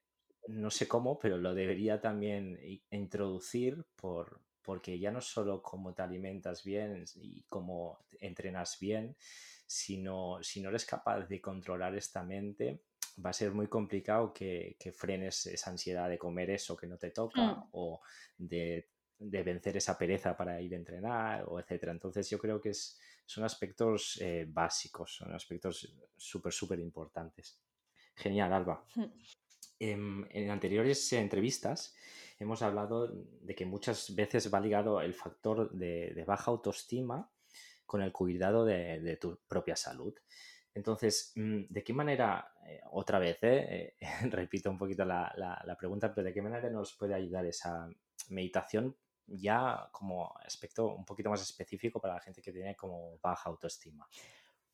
[0.47, 6.01] no sé cómo, pero lo debería también introducir por, porque ya no solo cómo te
[6.01, 9.15] alimentas bien y cómo entrenas bien,
[9.65, 12.81] sino si no eres capaz de controlar esta mente,
[13.25, 17.11] va a ser muy complicado que, frenes esa ansiedad de comer eso que no te
[17.11, 17.69] toca Mm.
[17.71, 18.01] o
[18.37, 21.93] de, vencer esa pereza para ir a entrenar o etcétera.
[21.93, 27.57] Entonces yo creo que es, son aspectos eh, básicos, son aspectos súper, súper importantes.
[28.15, 28.85] Genial, Alba.
[28.95, 29.05] Mm.
[29.79, 31.95] Em, en anteriores entrevistas
[32.39, 37.29] hemos hablado de que muchas veces va ligado el factor de, baja autoestima
[37.85, 40.13] con el cuidado de, tu propia salud.
[40.73, 46.13] Entonces, mm, ¿de qué manera, eh, otra vez, eh, eh, repito un poquito la, pregunta,
[46.13, 47.89] pero ¿de qué manera nos puede ayudar esa
[48.29, 48.95] meditación
[49.25, 54.07] ya como aspecto un poquito más específico para la gente que tiene como baja autoestima?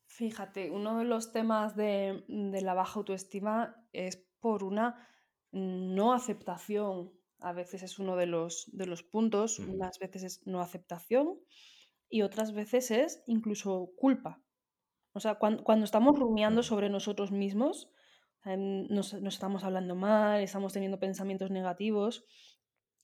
[0.06, 5.08] Fíjate, uno de los temas de, de la baja autoestima es por una
[5.50, 7.12] no aceptación
[7.44, 11.38] a veces es uno de los, de los puntos, unas veces es no aceptación
[12.08, 14.42] y otras veces es incluso culpa.
[15.12, 17.90] O sea, cuando, estamos rumiando sobre nosotros mismos,
[18.44, 22.24] em, nos, estamos hablando mal, estamos teniendo pensamientos negativos,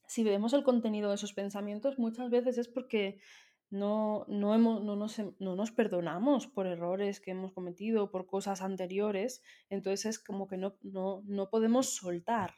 [0.06, 3.20] si vemos el contenido de esos pensamientos, muchas veces es porque
[3.68, 8.62] no, no, hemos, no, nos, no, nos, perdonamos por errores que hemos cometido, por cosas
[8.62, 12.54] anteriores, entonces es como que no, no, no podemos soltar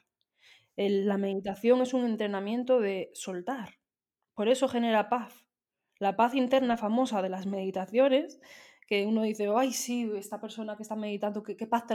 [0.75, 3.79] la meditación es un entrenamiento de soltar.
[4.33, 5.45] Por eso genera paz.
[5.99, 8.39] La paz interna famosa de las meditaciones,
[8.87, 11.85] que uno dice, ay, sí, esta persona que está meditando, ¿qué, paz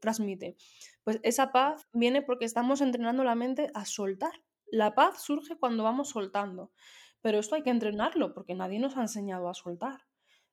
[0.00, 0.56] transmite?
[1.04, 4.32] Pues esa paz viene porque estamos entrenando la mente a soltar.
[4.66, 6.72] La paz surge cuando vamos soltando.
[7.20, 10.00] Pero esto hay que entrenarlo porque nadie nos ha enseñado a soltar.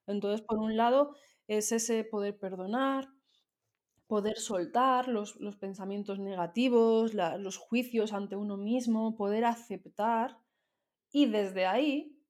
[0.06, 1.16] Entonces, por un lado,
[1.48, 3.08] es ese poder perdonar,
[4.10, 10.36] poder soltar los, pensamientos negativos, los juicios ante uno mismo, poder aceptar
[11.12, 12.20] y desde ahí,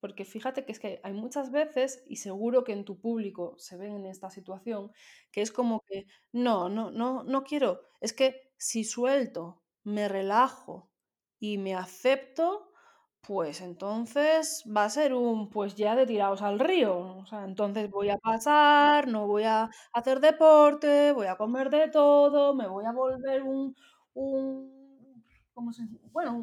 [0.00, 3.76] porque fíjate que es que hay muchas veces, y seguro que en tu público se
[3.76, 4.90] ven en esta situación,
[5.30, 10.90] que es como que no, no, no, no quiero, es que si suelto, me relajo
[11.38, 12.67] y me acepto,
[13.28, 17.18] pues entonces va a ser un pues ya de tirados al río.
[17.18, 21.88] O sea, entonces voy a pasar, no voy a hacer deporte, voy a comer de
[21.88, 23.76] todo, me voy a volver un,
[24.14, 26.40] un ¿cómo se Bueno,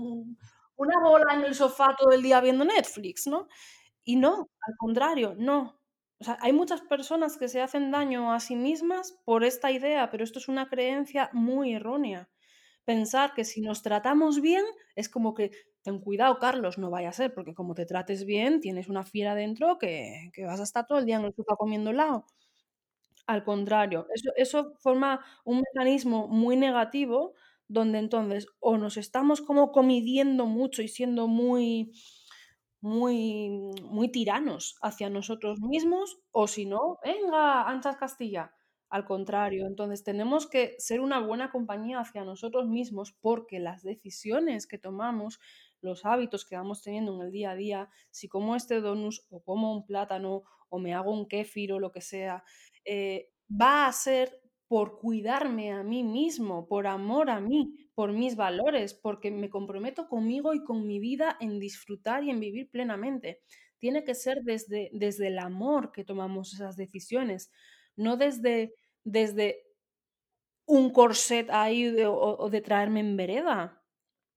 [0.75, 3.47] una bola en el sofá todo el día viendo Netflix, ¿no?
[4.03, 5.81] Y no, al contrario, no.
[6.19, 10.11] O sea, hay muchas personas que se hacen daño a sí mismas por esta idea,
[10.11, 12.29] pero esto es una creencia muy errónea.
[12.85, 14.63] Pensar que si nos tratamos bien
[14.95, 15.49] es como que
[15.85, 19.35] ten cuidado, Carlos, no vaya a ser, porque como te trates bien, tienes una fiera
[19.35, 22.25] dentro que, vas a estar todo el día en el sofá comiendo helado.
[23.27, 27.33] Al contrario, eso, forma un mecanismo muy negativo
[27.67, 31.91] donde entonces o nos estamos como comidiendo mucho y siendo muy,
[32.81, 33.49] muy,
[33.83, 38.51] muy tiranos hacia nosotros mismos, o si no, venga, anchas Castilla.
[38.89, 44.67] Al contrario, entonces tenemos que ser una buena compañía hacia nosotros mismos porque las decisiones
[44.67, 45.39] que tomamos
[45.85, 49.41] los hábitos que vamos teniendo en el día a día, si como este donus o
[49.41, 52.43] como un plátano o me hago un kéfir o lo que sea,
[52.83, 58.35] eh, va a ser por cuidarme a mí mismo, por amor a mí, por mis
[58.35, 63.41] valores, porque me comprometo conmigo y con mi vida en disfrutar y en vivir plenamente.
[63.77, 67.51] Tiene que ser desde, desde el amor que tomamos esas decisiones,
[67.95, 69.63] no desde, desde
[70.65, 73.84] un corset ahí o de traerme en vereda.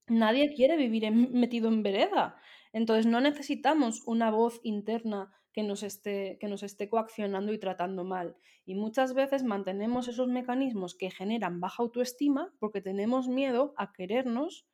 [0.08, 2.36] Nadie quiere vivir metido en vereda.
[2.72, 8.04] Entonces no necesitamos una voz interna que nos, esté, que nos esté coaccionando y tratando
[8.04, 8.36] mal.
[8.64, 14.68] Y muchas veces mantenemos esos mecanismos que generan baja autoestima porque tenemos miedo a querernos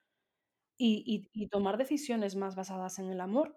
[0.76, 3.56] y, tomar decisiones más basadas en el amor.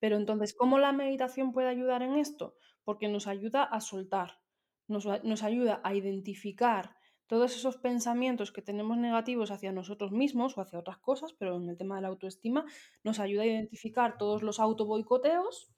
[0.00, 2.56] Pero entonces, ¿cómo la meditación puede ayudar en esto?
[2.84, 4.40] Porque nos ayuda a soltar,
[4.86, 6.97] nos, nos ayuda a identificar
[7.28, 11.68] todos esos pensamientos que tenemos negativos hacia nosotros mismos o hacia otras cosas, pero en
[11.68, 12.64] el tema de la autoestima
[13.04, 15.70] nos ayuda a identificar todos los autoboicoteos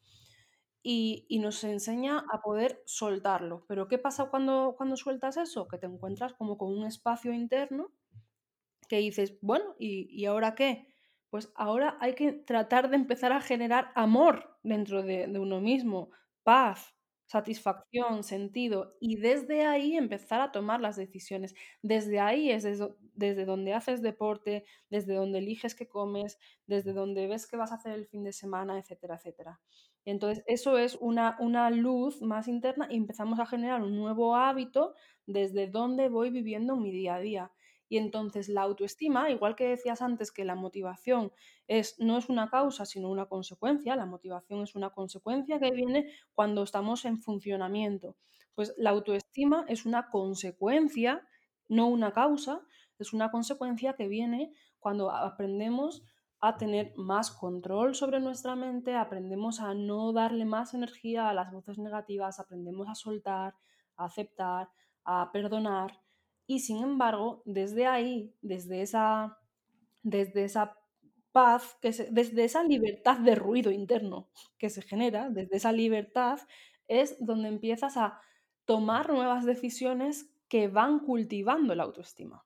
[0.82, 3.64] y, y nos enseña a poder soltarlo.
[3.68, 5.68] Pero ¿qué pasa cuando, cuando sueltas eso?
[5.68, 7.92] Que te encuentras como con un espacio interno
[8.88, 10.86] que dices, bueno, ¿y, y ahora qué?
[11.30, 16.10] Pues ahora hay que tratar de empezar a generar amor dentro de, de uno mismo,
[16.42, 16.94] paz,
[17.30, 21.54] satisfacción, sentido, y desde ahí empezar a tomar las decisiones.
[21.80, 27.28] Desde ahí es desde, desde donde haces deporte, desde donde eliges qué comes, desde donde
[27.28, 29.60] ves qué vas a hacer el fin de semana, etcétera, etcétera.
[30.04, 34.94] Entonces, eso es una, una luz más interna y empezamos a generar un nuevo hábito
[35.26, 37.52] desde donde voy viviendo mi día a día.
[37.90, 41.33] Y entonces la autoestima, igual que decías antes que la motivación
[41.66, 46.12] es, no es una causa, sino una consecuencia, la motivación es una consecuencia que viene
[46.33, 48.16] cuando estamos en funcionamiento.
[48.55, 51.26] Pues la autoestima es una consecuencia,
[51.68, 52.62] no una causa,
[52.96, 56.05] es una consecuencia que viene cuando aprendemos
[56.38, 61.50] a tener más control sobre nuestra mente, aprendemos a no darle más energía a las
[61.50, 63.57] voces negativas, aprendemos a soltar,
[63.96, 64.70] a aceptar,
[65.05, 66.00] a perdonar
[66.50, 69.38] y sin embargo, desde ahí, desde esa,
[70.02, 70.76] desde esa
[71.30, 76.40] paz, que desde esa libertad de ruido interno que se genera, desde esa libertad,
[76.88, 78.20] es donde empiezas a
[78.64, 82.44] tomar nuevas decisiones que van cultivando la autoestima.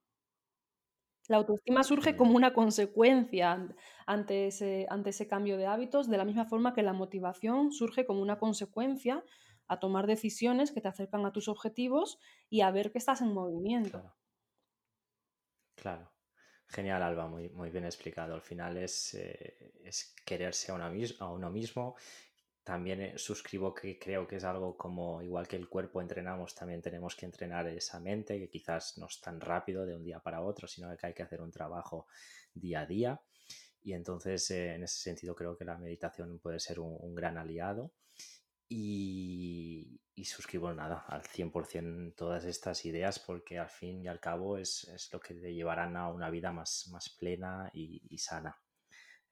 [1.27, 3.75] La autoestima surge como una consecuencia
[4.07, 8.05] ante ese, ante ese cambio de hábitos, de la misma forma que la motivación surge
[8.05, 9.25] como una consecuencia
[9.66, 12.18] a tomar decisiones que te acercan a tus objetivos
[12.50, 14.14] y a ver que estás en movimiento.
[15.74, 16.11] Claro.
[16.68, 18.35] Genial, Alba, muy, muy bien explicado.
[18.35, 21.94] Al final es, eh, es quererse a, uno mismo.
[22.62, 26.81] También eh, suscribo que creo que es algo como, igual que el cuerpo entrenamos, también
[26.81, 30.42] tenemos que entrenar esa mente, que quizás no es tan rápido de un día para
[30.42, 32.07] otro, sino que hay que hacer un trabajo
[32.55, 33.20] día a día.
[33.83, 37.92] Y entonces, eh, en ese sentido, creo que la meditación puede ser un gran aliado.
[38.77, 44.89] Y, suscribo nada, al 100% todas estas ideas porque al fin y al cabo es,
[45.13, 48.59] lo que te llevarán a una vida más, más plena y, sana.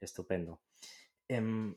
[0.00, 0.62] Estupendo.
[1.26, 1.74] Em,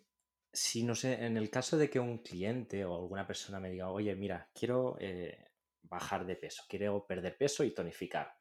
[0.54, 3.90] si no sé, en el caso de que un cliente o alguna persona me diga,
[3.90, 5.50] oye, mira, quiero eh,
[5.84, 8.38] bajar de peso, quiero perder peso y tonificar.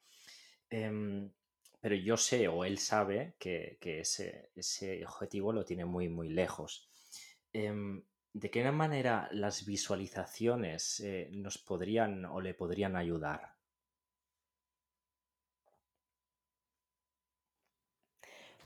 [0.69, 1.33] Em,
[1.81, 6.91] pero yo sé o él sabe que, ese, ese, objetivo lo tiene muy, muy lejos.
[8.35, 13.55] ¿De qué manera las visualizaciones eh, nos podrían o le podrían ayudar?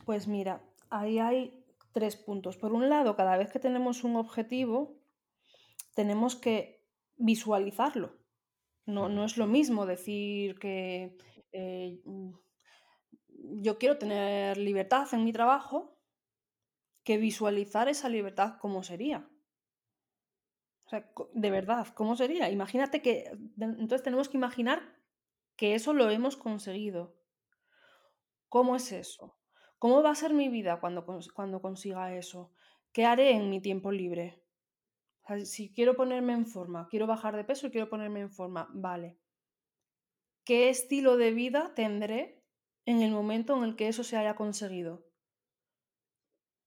[0.07, 2.57] Pues mira, ahí hay tres puntos.
[2.57, 4.97] Por un lado, cada vez que tenemos un objetivo,
[5.95, 6.83] tenemos que
[7.19, 8.17] visualizarlo.
[8.87, 11.19] No, no es lo mismo decir que
[11.53, 12.01] eh,
[13.27, 16.01] yo quiero tener libertad en mi trabajo
[17.05, 19.29] que visualizar esa libertad como sería.
[21.35, 22.51] De verdad, ¿cómo sería?
[22.51, 24.97] Imagínate que, entonces tenemos que imaginar
[25.57, 27.17] que eso lo hemos conseguido.
[28.49, 29.37] ¿Cómo es eso?
[29.79, 32.53] ¿Cómo va a ser mi vida cuando, cuando consiga eso?
[32.93, 34.43] ¿Qué haré en mi tiempo libre?
[35.45, 39.19] si quiero ponerme en forma, quiero bajar de peso y quiero ponerme en forma, vale.
[40.45, 42.43] ¿Qué estilo de vida tendré
[42.87, 45.07] en el momento en el que eso se haya conseguido?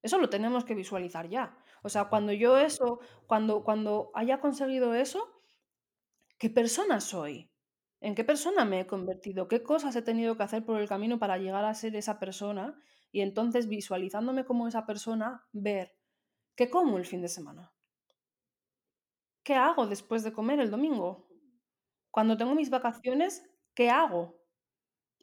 [0.03, 1.57] Eso lo tenemos que visualizar ya.
[1.81, 5.41] O sea, cuando yo eso, cuando, cuando haya conseguido eso,
[6.37, 7.51] ¿qué persona soy?
[7.99, 9.47] ¿En qué persona me he convertido?
[9.47, 12.79] ¿Qué cosas he tenido que hacer por el camino para llegar a ser esa persona?
[13.11, 15.95] Y entonces visualizándome como esa persona, ver
[16.55, 17.73] qué como el fin de semana.
[19.43, 21.27] ¿Qué hago después de comer el domingo?
[22.11, 24.39] Cuando tengo mis vacaciones, ¿qué hago?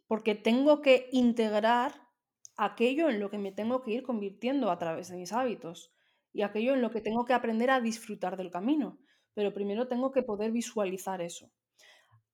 [0.07, 2.09] Porque tengo que integrar
[2.57, 5.93] aquello en lo que me tengo que ir convirtiendo a través de mis hábitos
[6.33, 8.99] y aquello en lo que tengo que aprender a disfrutar del camino.
[9.35, 11.51] Pero primero tengo que poder visualizar eso.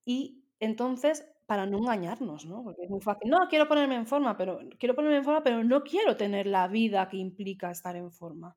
[0.04, 2.62] Y entonces, para no engañarnos, ¿no?
[2.62, 3.30] Porque es muy fácil.
[3.30, 6.68] No, quiero ponerme en forma, pero quiero ponerme en forma, pero no quiero tener la
[6.68, 8.56] vida que implica estar en forma.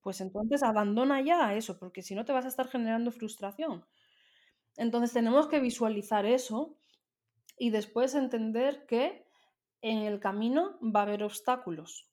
[0.00, 3.84] Pues entonces abandona ya eso, porque si no te vas a estar generando frustración.
[4.76, 6.76] Entonces tenemos que visualizar eso
[7.58, 9.26] y después entender que
[9.82, 12.11] en el camino va a haber obstáculos,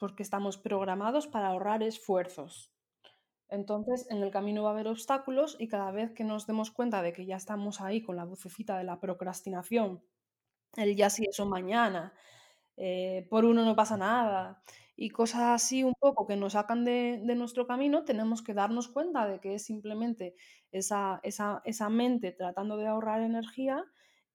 [0.00, 2.72] porque estamos programados para ahorrar esfuerzos.
[3.50, 7.02] Entonces, en el camino va a haber obstáculos y cada vez que nos demos cuenta
[7.02, 10.02] de que ya estamos ahí con la vocecita de la procrastinación,
[10.76, 12.14] el ya si eso mañana,
[12.76, 14.62] eh, por uno no pasa nada,
[14.96, 19.26] y cosas así un poco que nos sacan de, nuestro camino, tenemos que darnos cuenta
[19.26, 20.34] de que es simplemente
[20.72, 23.84] esa, esa, esa mente tratando de ahorrar energía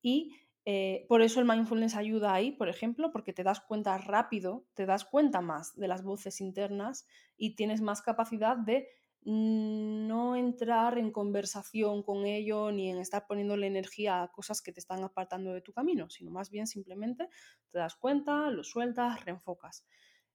[0.01, 0.36] Y
[0.66, 4.88] eh, por eso el mindfulness ayuda ahí, por ejemplo, porque te das cuenta rápido, te
[4.88, 7.07] das cuenta más de las voces internas
[7.38, 8.89] y tienes más capacidad de
[9.26, 14.80] no entrar en conversación con ello ni en estar poniéndole energía a cosas que te
[14.80, 17.30] están apartando de tu camino, sino más bien simplemente
[17.72, 19.88] te das cuenta, lo sueltas, reenfocas.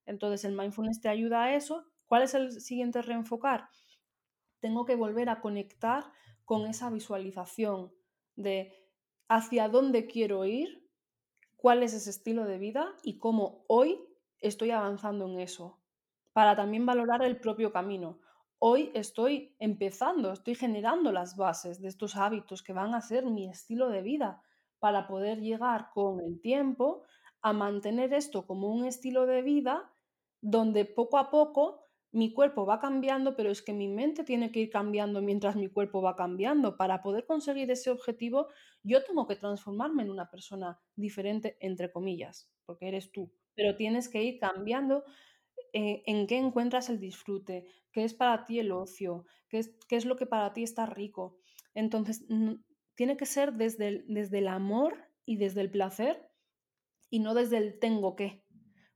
[0.07, 1.85] Entonces el mindfulness te ayuda a eso.
[2.07, 3.69] ¿Cuál es el siguiente reenfocar?
[4.59, 6.13] Tengo que volver a conectar
[6.45, 7.93] con esa visualización
[8.35, 8.80] de
[9.31, 10.85] hacia dónde quiero ir,
[11.57, 14.01] cuál es ese estilo de vida y cómo hoy
[14.41, 15.79] estoy avanzando en eso,
[16.33, 18.19] para también valorar el propio camino.
[18.59, 23.49] Hoy estoy empezando, estoy generando las bases de estos hábitos que van a ser mi
[23.49, 24.43] estilo de vida
[24.81, 27.05] para poder llegar con el tiempo
[27.41, 29.93] a mantener esto como un estilo de vida
[30.41, 31.80] donde poco a poco
[32.13, 35.69] mi cuerpo va cambiando, pero es que mi mente tiene que ir cambiando mientras mi
[35.69, 36.77] cuerpo va cambiando.
[36.77, 38.49] Para poder conseguir ese objetivo,
[38.83, 44.09] yo tengo que transformarme en una persona diferente, entre comillas, porque eres tú, pero tienes
[44.09, 45.05] que ir cambiando
[45.73, 49.97] eh, en qué encuentras el disfrute, qué es para ti el ocio, qué es, qué
[49.97, 51.39] es lo que para ti está rico.
[51.75, 52.27] Entonces,
[52.97, 56.31] tiene que ser desde el, desde el amor y desde el placer
[57.09, 58.45] y no desde el tengo que.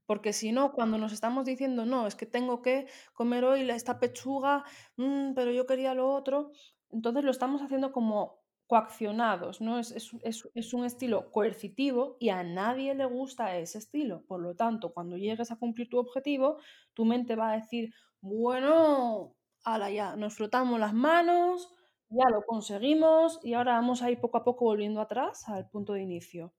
[0.07, 3.99] Porque si no, cuando nos estamos diciendo, no, es que tengo que comer hoy esta
[3.99, 4.65] pechuga,
[4.97, 6.53] mm, pero yo quería lo otro,
[6.91, 9.79] entonces lo estamos haciendo como coaccionados, ¿no?
[9.79, 9.93] Es,
[10.23, 14.25] es, un estilo coercitivo y a nadie le gusta ese estilo.
[14.27, 16.59] Por lo tanto, cuando llegues a cumplir tu objetivo,
[16.95, 19.35] tu mente va a decir, bueno,
[19.65, 21.69] ahora ya, nos frotamos las manos,
[22.09, 25.93] ya lo conseguimos y ahora vamos a ir poco a poco volviendo atrás al punto
[25.93, 26.55] de inicio.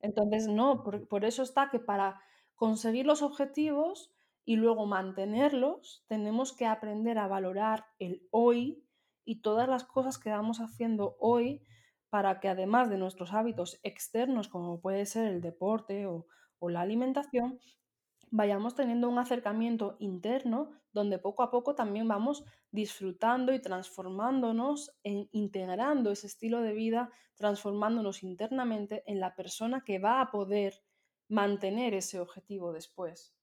[0.00, 2.20] Entonces, no, por, por eso está que para
[2.56, 4.10] conseguir los objetivos
[4.44, 8.82] y luego mantenerlos, tenemos que aprender a valorar el hoy
[9.24, 11.62] y todas las cosas que vamos haciendo hoy
[12.08, 16.26] para que además de nuestros hábitos externos, como puede ser el deporte o,
[16.68, 17.60] la alimentación,
[18.30, 26.10] vayamos teniendo un acercamiento interno donde poco a poco también vamos disfrutando y transformándonos, integrando
[26.10, 30.82] ese estilo de vida, transformándonos internamente en la persona que va a poder
[31.28, 33.34] mantener ese objetivo después.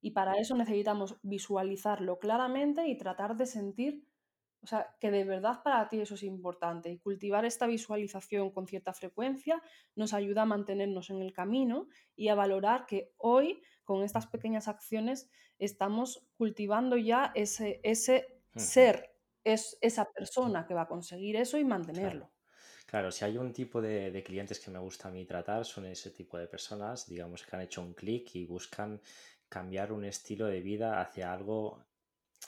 [0.00, 4.10] Y para eso necesitamos visualizarlo claramente y tratar de sentir
[4.62, 8.66] o sea, que de verdad para ti eso es importante y cultivar esta visualización con
[8.66, 9.62] cierta frecuencia
[9.96, 14.68] nos ayuda a mantenernos en el camino y a valorar que hoy con estas pequeñas
[14.68, 21.56] acciones estamos cultivando ya ese, ese ser, es esa persona que va a conseguir eso
[21.56, 22.26] y mantenerlo.
[22.26, 22.39] Claro.
[23.10, 26.10] Si hay un tipo de, de, clientes que me gusta a mí tratar, son ese
[26.10, 29.00] tipo de personas, digamos, que han hecho un clic y buscan
[29.48, 31.84] cambiar un estilo de vida hacia algo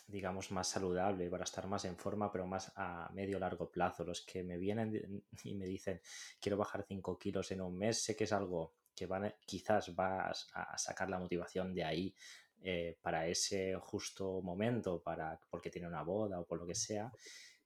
[0.06, 4.04] digamos, más saludable, para estar más en forma, pero más a medio largo plazo.
[4.04, 6.00] Los que me vienen y me dicen,
[6.40, 10.48] quiero bajar 5 kilos en un mes, sé que es algo que van, quizás vas
[10.54, 12.14] a sacar la motivación de ahí
[12.62, 17.10] eh, para ese justo momento, para, porque tiene una boda o por lo que sea,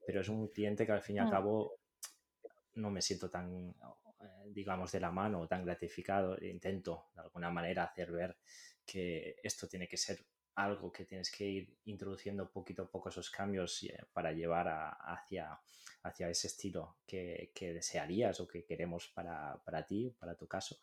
[0.06, 1.30] pero es un cliente que al fin y al mm.
[1.30, 1.80] cabo
[2.76, 3.74] no me siento tan,
[4.20, 6.36] eh, digamos, de la mano, tan gratificado.
[6.40, 8.36] Intento de alguna manera hacer ver
[8.84, 10.24] que esto tiene que ser
[10.56, 15.58] algo que tienes que ir introduciendo poquito a poco esos cambios eh, para llevar hacia,
[16.02, 20.80] hacia ese estilo que, desearías o que queremos para, ti, para tu caso,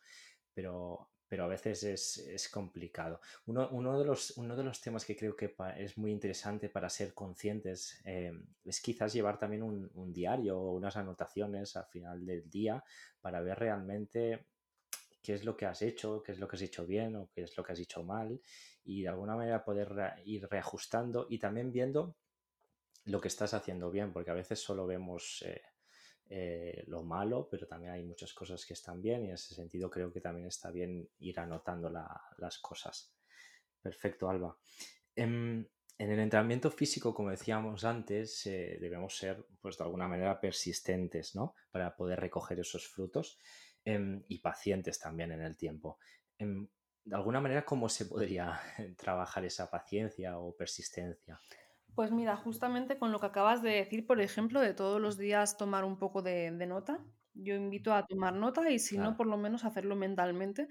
[0.54, 3.19] pero, pero a veces es, complicado.
[3.47, 7.15] Uno, de los, uno de los temas que creo que es muy interesante para ser
[7.15, 8.31] conscientes eh,
[8.63, 12.84] es quizás llevar también un, un diario o unas anotaciones al final del día
[13.19, 14.45] para ver realmente
[15.23, 17.41] qué es lo que has hecho, qué es lo que has hecho bien o qué
[17.41, 18.39] es lo que has hecho mal
[18.86, 22.15] y de alguna manera poder ir reajustando y también viendo
[23.05, 25.63] lo que estás haciendo bien, porque a veces solo vemos eh,
[26.36, 29.88] eh, lo malo, pero también hay muchas cosas que están bien y en ese sentido
[29.91, 33.13] creo que también está bien ir anotando las cosas.
[33.79, 34.57] Perfecto, Alba.
[35.15, 35.63] Em,
[35.99, 41.36] en, el entrenamiento físico, como decíamos antes, eh, debemos ser, pues de alguna manera, persistentes,
[41.36, 41.53] ¿no?
[41.69, 43.38] Para poder recoger esos frutos.
[43.86, 45.99] Em, y pacientes también en el tiempo.
[46.39, 46.67] Em,
[47.03, 48.59] de alguna manera, ¿cómo se podría
[48.97, 51.39] trabajar esa paciencia o persistencia?
[51.96, 55.58] Pues mira, justamente con lo que acabas de decir, por ejemplo, de todos los días
[55.58, 57.04] tomar un poco de, nota.
[57.36, 60.68] Yo invito a tomar nota y si no, por lo menos hacerlo mentalmente,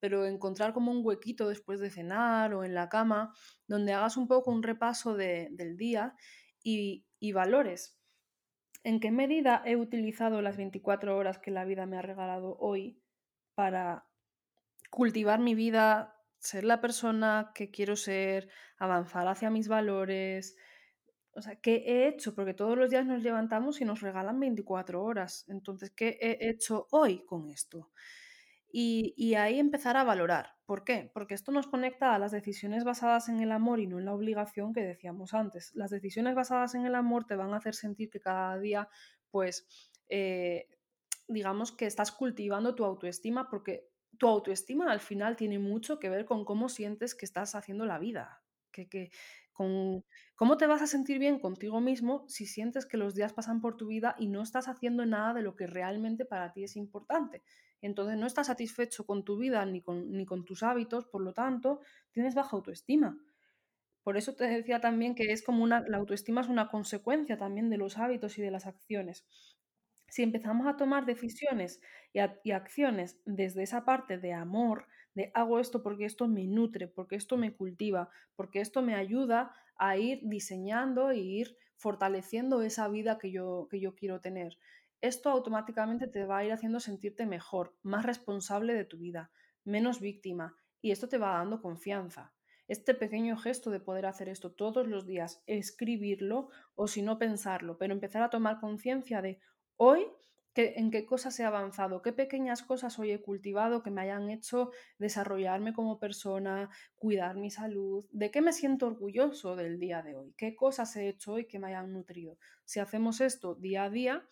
[0.00, 3.34] pero encontrar como un huequito después de cenar o en la cama,
[3.66, 6.14] donde hagas un poco un repaso del día
[6.62, 7.96] y, y valores
[8.86, 13.02] ¿En qué medida he utilizado las 24 horas que la vida me ha regalado hoy
[13.56, 14.06] para
[14.90, 20.56] cultivar mi vida, ser la persona que quiero ser, avanzar hacia mis valores,
[21.36, 22.34] o sea, ¿qué he hecho?
[22.34, 25.44] Porque todos los días nos levantamos y nos regalan 24 horas.
[25.48, 27.90] Entonces, ¿qué he hecho hoy con esto?
[28.72, 30.54] Y, ahí empezar a valorar.
[30.64, 31.10] ¿Por qué?
[31.12, 34.14] Porque esto nos conecta a las decisiones basadas en el amor y no en la
[34.14, 35.72] obligación que decíamos antes.
[35.74, 38.88] Las decisiones basadas en el amor te van a hacer sentir que cada día,
[39.30, 39.66] pues,
[40.08, 40.68] eh,
[41.28, 46.24] digamos que estás cultivando tu autoestima porque tu autoestima al final tiene mucho que ver
[46.24, 48.42] con cómo sientes que estás haciendo la vida
[48.84, 49.10] que,
[49.52, 50.04] con
[50.34, 53.76] cómo te vas a sentir bien contigo mismo si sientes que los días pasan por
[53.76, 57.42] tu vida y no estás haciendo nada de lo que realmente para ti es importante.
[57.80, 61.32] Entonces no estás satisfecho con tu vida ni con, ni con tus hábitos, por lo
[61.32, 61.80] tanto,
[62.12, 63.18] tienes baja autoestima.
[64.02, 67.70] Por eso te decía también que es como una, la autoestima es una consecuencia también
[67.70, 69.26] de los hábitos y de las acciones.
[70.08, 71.80] Si empezamos a tomar decisiones
[72.12, 77.16] y, acciones desde esa parte de amor, de hago esto porque esto me nutre, porque
[77.16, 83.18] esto me cultiva, porque esto me ayuda a ir diseñando e ir fortaleciendo esa vida
[83.18, 84.58] que yo, que yo quiero tener.
[85.00, 89.30] Esto automáticamente te va a ir haciendo sentirte mejor, más responsable de tu vida,
[89.64, 92.32] menos víctima, y esto te va dando confianza.
[92.68, 97.78] Este pequeño gesto de poder hacer esto todos los días, escribirlo o si no pensarlo,
[97.78, 99.38] pero empezar a tomar conciencia de,
[99.78, 100.06] Hoy,
[100.54, 102.00] ¿en qué cosas he avanzado?
[102.00, 107.50] ¿Qué pequeñas cosas hoy he cultivado que me hayan hecho desarrollarme como persona, cuidar mi
[107.50, 108.06] salud?
[108.10, 110.32] ¿De qué me siento orgulloso del día de hoy?
[110.38, 112.38] ¿Qué cosas he hecho hoy que me hayan nutrido?
[112.64, 114.26] Si hacemos esto día a día,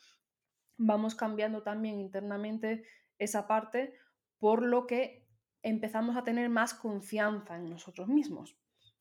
[0.79, 2.85] vamos cambiando también internamente
[3.19, 3.93] esa parte,
[4.39, 5.27] por lo que
[5.63, 8.57] empezamos a tener más confianza en nosotros mismos.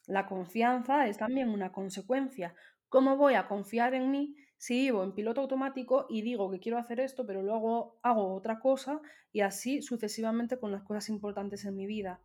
[0.07, 2.53] La confianza es también una consecuencia.
[2.89, 6.77] ¿Cómo voy a confiar en mí si vivo en piloto automático y digo que quiero
[6.77, 9.01] hacer esto, pero luego hago otra cosa
[9.33, 12.21] y así sucesivamente con las cosas importantes en mi vida?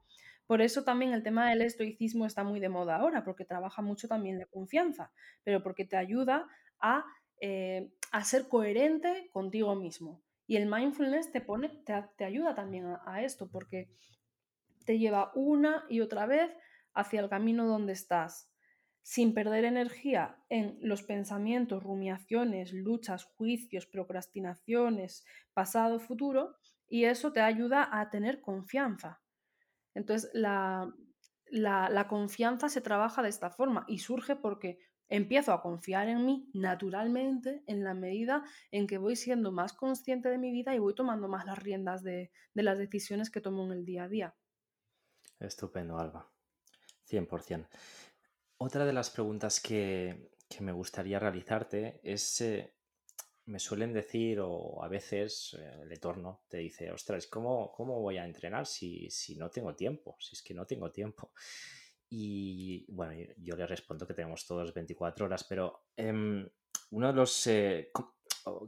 [0.47, 4.07] Por eso también el tema del estoicismo está muy de moda ahora, porque trabaja mucho
[4.07, 5.11] también la confianza,
[5.43, 6.47] pero porque te ayuda
[6.79, 7.05] a,
[7.41, 7.91] eh,
[8.23, 10.23] ser coherente contigo mismo.
[10.47, 11.71] Y el mindfulness te, pone,
[12.17, 13.91] te, ayuda también a esto, porque
[14.87, 16.53] te lleva una y otra vez
[16.95, 18.49] hacia el camino donde estás
[19.09, 26.59] sin perder energía en los pensamientos, rumiaciones, luchas, juicios, procrastinaciones, pasado, futuro,
[26.91, 29.23] y eso te ayuda a tener confianza.
[29.95, 30.93] Entonces, la,
[31.47, 34.79] la, confianza se trabaja de esta forma y surge porque
[35.09, 40.29] empiezo a confiar en mí naturalmente en la medida en que voy siendo más consciente
[40.29, 43.65] de mi vida y voy tomando más las riendas de, de las decisiones que tomo
[43.65, 44.35] en el día a día.
[45.41, 46.31] Estupendo, Alba.
[47.11, 47.67] 100%.
[48.61, 52.75] Otra de las preguntas que, me gustaría realizarte es, eh,
[53.47, 58.17] me suelen decir, o a veces eh, el entorno te dice, ostras, ¿cómo, cómo voy
[58.17, 60.17] a entrenar si, si, no tengo tiempo?
[60.19, 61.31] Si es que no tengo tiempo.
[62.11, 66.49] Y bueno, yo le respondo que tenemos todos 24 horas, pero em,
[66.91, 67.47] uno de los...
[67.47, 67.93] Eh,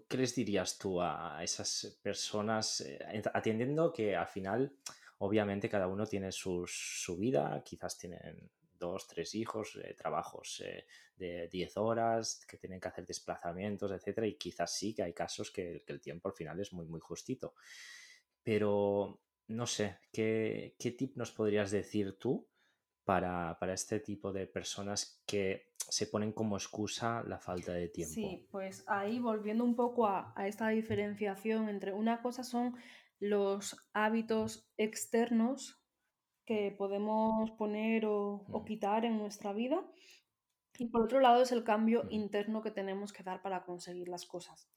[0.08, 2.84] ¿Qué les dirías tú a esas personas,
[3.32, 4.76] atendiendo que al final,
[5.18, 6.66] obviamente, cada uno tiene su
[7.18, 8.50] vida, quizás tienen
[8.80, 14.26] dos, tres hijos, eh, trabajos eh, de 10 horas, que tienen que hacer desplazamientos, etcétera,
[14.26, 17.54] y quizás sí que hay casos que, el tiempo al final es muy, muy justito.
[18.42, 22.48] Pero no sé, ¿qué, tip nos podrías decir tú
[23.04, 28.14] para, este tipo de personas que se ponen como excusa la falta de tiempo?
[28.14, 32.74] Sí, pues ahí volviendo un poco a, a esta diferenciación entre una cosa son
[33.18, 35.79] los hábitos externos
[36.50, 39.80] que podemos poner o, quitar en nuestra vida.
[40.80, 44.26] Y por otro lado es el cambio interno que tenemos que dar para conseguir las
[44.26, 44.68] cosas.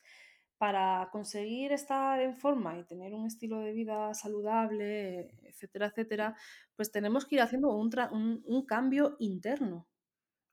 [0.59, 6.37] Para conseguir estar en forma y tener un estilo de vida saludable, etcétera, etcétera,
[6.75, 9.87] pues tenemos que ir haciendo un, un, cambio interno.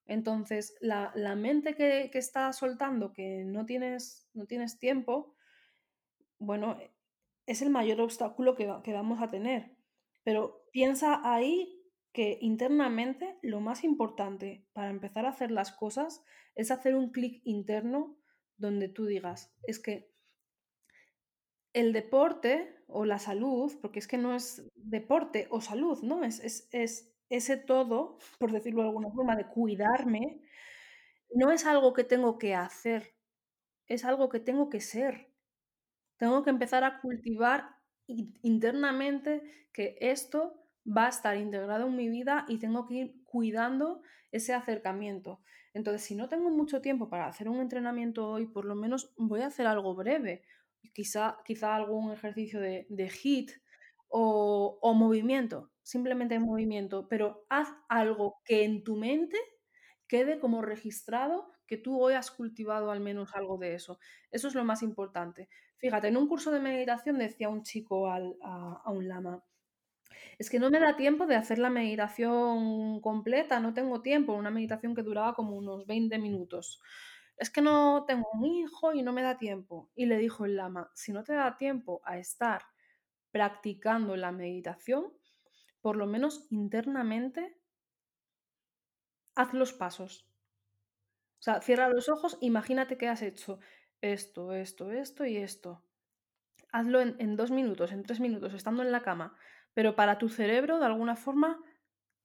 [0.06, 5.34] Entonces, la, la mente que, que, está soltando, que no tienes, no tienes tiempo,
[6.38, 6.78] bueno,
[7.44, 9.79] es el mayor obstáculo que, que vamos a tener.
[10.30, 16.22] Pero piensa ahí que internamente lo más importante para empezar a hacer las cosas
[16.54, 18.16] es hacer un clic interno
[18.56, 20.14] donde tú digas, es que
[21.72, 26.22] el deporte o la salud, porque es que no es deporte o salud, ¿no?
[26.22, 30.42] Es, es, es ese todo, por decirlo de alguna forma, de cuidarme,
[31.34, 33.16] no es algo que tengo que hacer,
[33.88, 35.34] es algo que tengo que ser.
[36.18, 37.79] Tengo que empezar a cultivar
[38.42, 39.42] internamente
[39.72, 44.02] que esto va a estar integrado en mi vida y tengo que ir cuidando
[44.32, 45.40] ese acercamiento.
[45.74, 49.42] Entonces, si no tengo mucho tiempo para hacer un entrenamiento hoy, por lo menos voy
[49.42, 50.42] a hacer algo breve,
[50.92, 53.50] quizá, quizá algún ejercicio de, de HIT
[54.08, 59.38] o, o movimiento, simplemente movimiento, pero haz algo que en tu mente
[60.08, 64.00] quede como registrado que tú hoy has cultivado al menos algo de eso.
[64.32, 65.48] Eso es lo más importante.
[65.78, 69.44] Fíjate, en un curso de meditación decía un chico a, a un lama,
[70.36, 74.50] es que no me da tiempo de hacer la meditación completa, no tengo tiempo, una
[74.50, 76.80] meditación que duraba como unos 20 minutos.
[77.36, 79.90] Es que no tengo un hijo y no me da tiempo.
[79.94, 82.62] Y le dijo el lama, si no te da tiempo a estar
[83.30, 85.12] practicando la meditación,
[85.80, 87.56] por lo menos internamente,
[89.36, 90.29] haz los pasos.
[91.40, 93.60] O sea, cierra los ojos, imagínate que has hecho
[94.02, 95.82] esto, esto, esto y esto.
[96.70, 99.34] Hazlo en, dos minutos, en tres minutos, estando en la cama.
[99.72, 101.58] Pero para tu cerebro, de alguna forma,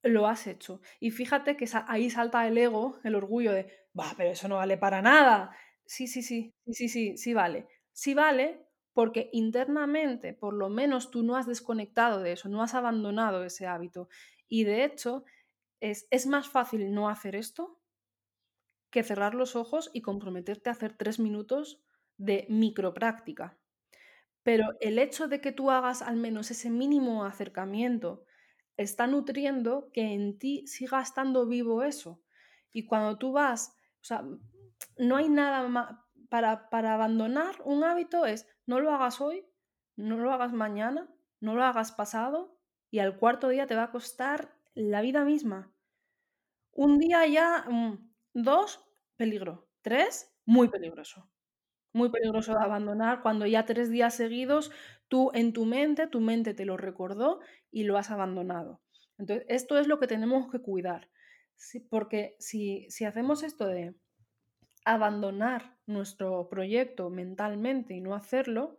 [0.02, 0.82] lo has hecho.
[1.00, 4.76] Y fíjate que ahí salta el ego, el orgullo de, va, pero eso no vale
[4.76, 5.56] para nada.
[5.86, 7.68] Sí, sí, sí, sí, sí, sí, sí vale.
[7.92, 12.74] Sí vale porque internamente, por lo menos tú no has desconectado de eso, no has
[12.74, 14.10] abandonado ese hábito.
[14.46, 15.24] Y de hecho,
[15.80, 17.80] es, es más fácil no hacer esto
[18.96, 21.82] que cerrar los ojos y comprometerte a hacer tres minutos
[22.16, 23.58] de micropráctica.
[24.42, 28.24] Pero el hecho de que tú hagas al menos ese mínimo acercamiento
[28.78, 32.22] está nutriendo que en ti siga estando vivo eso.
[32.72, 34.24] Y cuando tú vas, o sea,
[34.96, 35.94] no hay nada más
[36.30, 39.44] para, para abandonar un hábito es no lo hagas hoy,
[39.94, 41.06] no lo hagas mañana,
[41.38, 42.58] no lo hagas pasado
[42.90, 45.70] y al cuarto día te va a costar la vida misma.
[46.72, 48.85] Un día ya, mm, dos,
[49.16, 49.68] peligro.
[49.82, 51.30] Tres, muy peligroso.
[51.92, 54.70] Muy peligroso de abandonar cuando ya tres días seguidos
[55.08, 57.40] tú en tu mente, tu mente te lo recordó
[57.70, 58.82] y lo has abandonado.
[59.18, 61.10] Entonces, esto es lo que tenemos que cuidar.
[61.90, 63.94] porque si, si hacemos esto de
[64.84, 68.78] abandonar nuestro proyecto mentalmente y no hacerlo,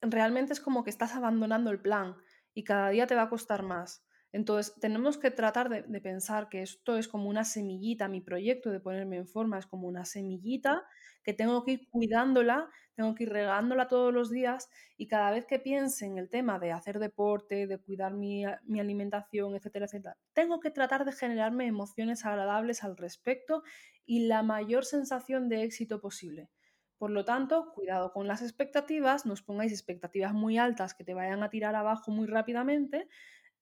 [0.00, 2.16] realmente es como que estás abandonando el plan
[2.54, 4.03] y cada día te va a costar más.
[4.34, 8.80] Entonces, tenemos que tratar de, pensar que esto es como una semillita, mi proyecto de
[8.80, 10.82] ponerme en forma es como una semillita
[11.22, 15.46] que tengo que ir cuidándola, tengo que ir regándola todos los días y cada vez
[15.46, 20.18] que piense en el tema de hacer deporte, de cuidar mi, mi alimentación, etcétera, etcétera,
[20.32, 23.62] tengo que tratar de generarme emociones agradables al respecto
[24.04, 26.50] y la mayor sensación de éxito posible.
[26.98, 31.14] Por lo tanto, cuidado con las expectativas, no os pongáis expectativas muy altas que te
[31.14, 33.08] vayan a tirar abajo muy rápidamente,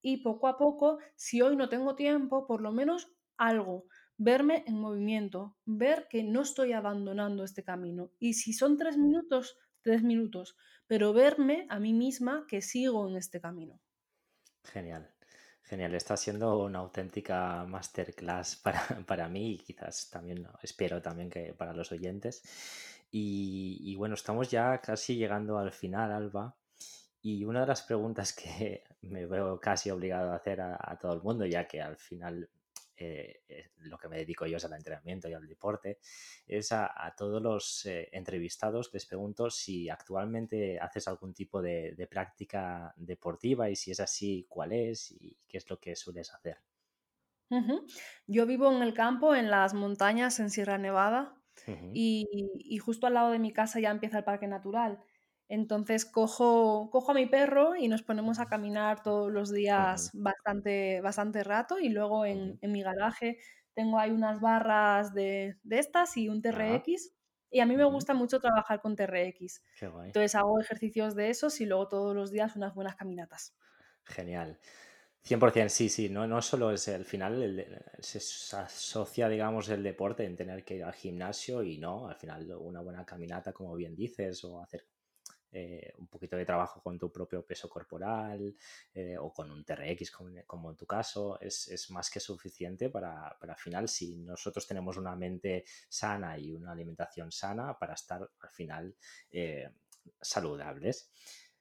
[0.03, 3.86] y poco a poco, si hoy no tengo tiempo, por lo menos algo,
[4.18, 8.11] verme en movimiento, ver que no estoy abandonando este camino.
[8.18, 13.16] Y si son tres minutos, tres minutos, pero verme a mí misma que sigo en
[13.16, 13.80] este camino.
[14.64, 15.11] Genial.
[15.64, 21.55] Genial, está siendo una auténtica masterclass para, para mí y quizás también, espero también que
[21.55, 22.42] para los oyentes.
[23.11, 26.57] Y, y, bueno, estamos ya casi llegando al final, Alba.
[27.22, 31.22] Y una de las preguntas que me veo casi obligado a hacer a, todo el
[31.22, 32.50] mundo, ya que al final
[32.96, 35.98] eh, eh, lo que me dedico yo es al entrenamiento y al deporte,
[36.46, 42.92] es a, todos los eh, entrevistados les pregunto si actualmente haces algún tipo de, práctica
[42.96, 46.58] deportiva y si es así, cuál es y qué es lo que sueles hacer.
[48.26, 51.36] Yo vivo en el campo, en las montañas, en Sierra Nevada,
[51.92, 55.04] y, y, justo al lado de mi casa ya empieza el parque natural.
[55.49, 61.01] Entonces cojo, cojo a mi perro y nos ponemos a caminar todos los días bastante,
[61.03, 63.38] bastante rato y luego en, mi garaje
[63.74, 67.12] tengo ahí unas barras de, estas y un TRX
[67.51, 69.62] y a mí me gusta mucho trabajar con TRX.
[69.80, 73.55] Entonces hago ejercicios de esos y luego todos los días unas buenas caminatas.
[74.05, 74.59] Genial.
[75.24, 77.64] 100%, sí, sí, no, no solo es el final,
[78.01, 78.18] se
[78.57, 82.80] asocia, digamos, el deporte en tener que ir al gimnasio y no, al final una
[82.80, 84.84] buena caminata, como bien dices, o hacer
[85.55, 88.57] eh, un poquito de trabajo con tu propio peso corporal
[88.94, 90.11] eh, o con un TRX
[90.46, 94.96] como, en tu caso es, más que suficiente para, para, al final si nosotros tenemos
[94.96, 98.96] una mente sana y una alimentación sana para estar al final
[99.30, 99.68] eh,
[100.18, 101.12] saludables.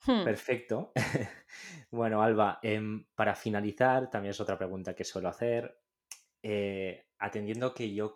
[0.06, 0.24] Hmm.
[0.24, 0.94] Perfecto.
[1.92, 5.78] bueno, Alba, em, para finalizar, también es otra pregunta que suelo hacer.
[7.20, 8.16] atendiendo que yo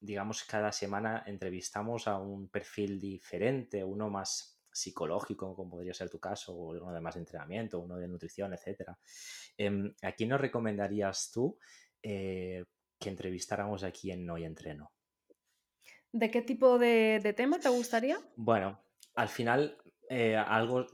[0.00, 6.18] digamos, cada semana entrevistamos a un perfil diferente, uno más psicológico, como podría ser tu
[6.18, 8.98] caso, o uno de más entrenamiento, uno de nutrición, etcétera.
[9.56, 11.58] Em, ¿A quién nos recomendarías tú
[12.02, 12.64] eh,
[12.98, 14.92] que entrevistáramos aquí en Hoy Entreno?
[16.12, 18.18] ¿De qué tipo de, tema te gustaría?
[18.36, 18.80] Bueno,
[19.14, 19.76] al final
[20.08, 20.86] eh, algo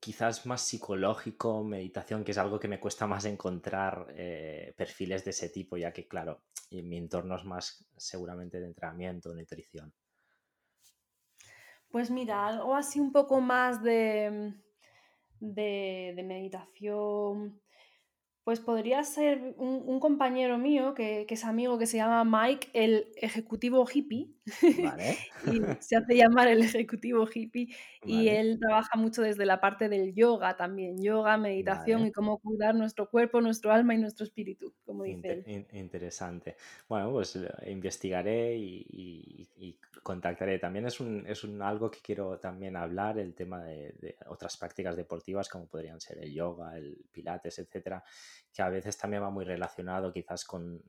[0.00, 5.30] quizás más psicológico, meditación, que es algo que me cuesta más encontrar eh, perfiles de
[5.30, 9.92] ese tipo, ya que claro, en mi entorno es más seguramente de entrenamiento, nutrición.
[11.90, 14.54] Pues mira, algo así un poco más de,
[15.40, 17.60] de, meditación.
[18.44, 23.86] Pues podría ser un, compañero mío que, es amigo que se llama Mike, el ejecutivo
[23.92, 24.34] hippie.
[24.96, 25.16] Vale.
[25.46, 27.68] y se hace llamar el ejecutivo hippie.
[28.04, 31.02] Y él trabaja mucho desde la parte del yoga también.
[31.02, 35.66] Yoga, meditación y cómo cuidar nuestro cuerpo, nuestro alma y nuestro espíritu, como dice él.
[35.72, 36.56] interesante.
[36.88, 40.58] Bueno, pues eh, investigaré y, contactaré.
[40.58, 44.56] También es, un, es un, algo que quiero también hablar, el tema de, de otras
[44.56, 48.02] prácticas deportivas como podrían ser el yoga, el pilates, etcétera
[48.52, 50.82] que a veces también va muy relacionado quizás con,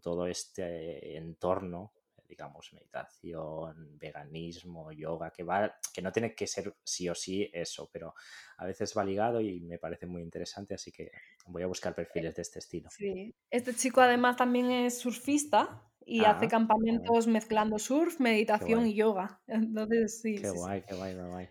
[0.00, 1.92] todo este entorno,
[2.30, 7.90] digamos, meditación, veganismo, yoga, que, va, que no tiene que ser sí o sí eso,
[7.92, 8.14] pero
[8.56, 11.10] a veces va ligado y me parece muy interesante, así que
[11.46, 12.88] voy a buscar perfiles de este estilo.
[12.90, 18.94] Sí, este chico además también es surfista y hace ah, campamentos mezclando surf, meditación y
[18.94, 19.40] yoga.
[19.46, 20.36] Entonces, sí.
[20.40, 21.48] Qué guay, qué guay, qué guay.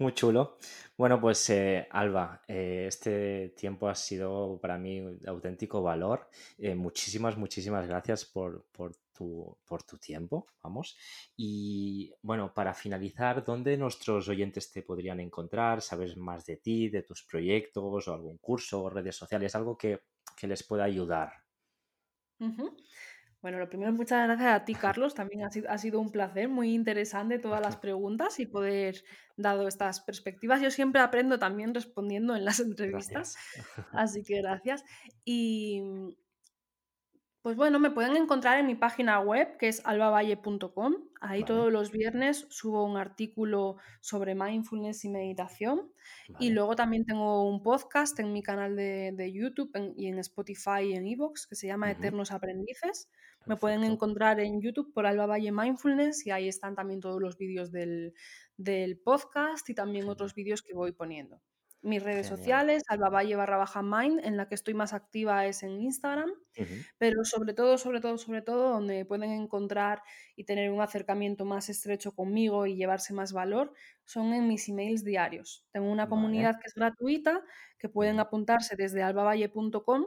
[0.00, 0.56] Muy chulo.
[0.96, 6.30] Bueno, pues eh, Alba, eh, este tiempo ha sido para mí de auténtico valor.
[6.56, 8.64] Eh, muchísimas, muchísimas gracias por,
[9.20, 10.96] tu, por tu tiempo, vamos.
[11.36, 15.82] Y bueno, para finalizar, ¿dónde nuestros oyentes te podrían encontrar?
[15.82, 19.54] ¿Sabes más de ti, de tus proyectos o algún curso o redes sociales?
[19.54, 20.00] Algo que,
[20.42, 21.32] les pueda ayudar.
[23.42, 25.14] Bueno, lo primero, muchas gracias a ti, Carlos.
[25.14, 29.04] También ha sido, ha sido, un placer, muy interesante todas las preguntas y poder
[29.36, 30.62] dado estas perspectivas.
[30.62, 33.36] Yo siempre aprendo también respondiendo en las entrevistas,
[33.92, 34.82] así que gracias.
[35.26, 35.82] Y
[37.42, 40.94] pues bueno, me pueden encontrar en mi página web, que es albavalle.com.
[41.22, 45.90] Ahí todos los viernes subo un artículo sobre mindfulness y meditación.
[46.38, 50.92] Y luego también tengo un podcast en mi canal de, YouTube y en Spotify y
[50.94, 53.08] en Evox que se llama Eternos Aprendices.
[53.46, 57.38] Me pueden encontrar en YouTube por Alba Valle Mindfulness y ahí están también todos los
[57.38, 58.12] vídeos del,
[59.02, 61.40] podcast y también otros vídeos que voy poniendo.
[61.82, 65.62] Mis redes sociales, Alba Valle barra baja mind, en la que estoy más activa es
[65.62, 66.30] en Instagram,
[66.98, 70.02] pero sobre todo, sobre todo, sobre todo, donde pueden encontrar
[70.36, 73.72] y tener un acercamiento más estrecho conmigo y llevarse más valor,
[74.04, 75.64] son en mis emails diarios.
[75.72, 77.42] Tengo una comunidad que es gratuita,
[77.78, 80.04] que pueden apuntarse desde albavalle.com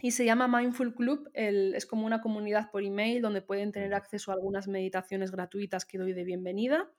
[0.00, 1.30] y se llama Mindful Club.
[1.34, 5.98] es como una comunidad por email donde pueden tener acceso a algunas meditaciones gratuitas que
[5.98, 6.90] doy de bienvenida.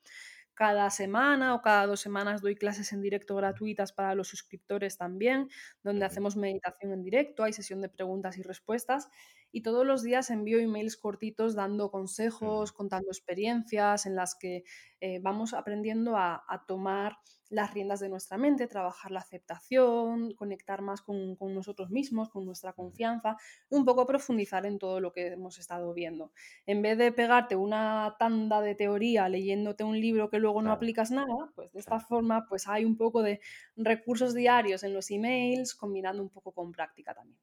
[0.56, 5.49] Cada semana o cada dos semanas doy clases en directo gratuitas para los suscriptores también,
[5.84, 9.10] donde hacemos meditación en directo, hay sesión de preguntas y respuestas
[9.54, 14.64] y todos los días envío emails cortitos dando consejos, contando experiencias en las que
[14.99, 17.18] eh, vamos aprendiendo a, tomar
[17.51, 22.74] las riendas de nuestra mente, trabajar la aceptación, conectar más con, nosotros mismos, con nuestra
[22.74, 23.38] confianza,
[23.70, 26.32] un poco profundizar en todo lo que hemos estado viendo.
[26.66, 31.12] En vez de pegarte una tanda de teoría leyéndote un libro que luego no aplicas
[31.12, 33.39] nada, pues de esta forma pues hay un poco de
[33.76, 37.38] recursos diarios en los emails, combinando un poco con práctica también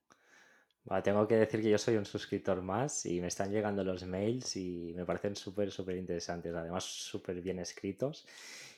[1.02, 4.56] tengo que decir que yo soy un suscriptor más y me están llegando los mails
[4.56, 8.26] y me parecen súper, súper interesantes, además súper bien escritos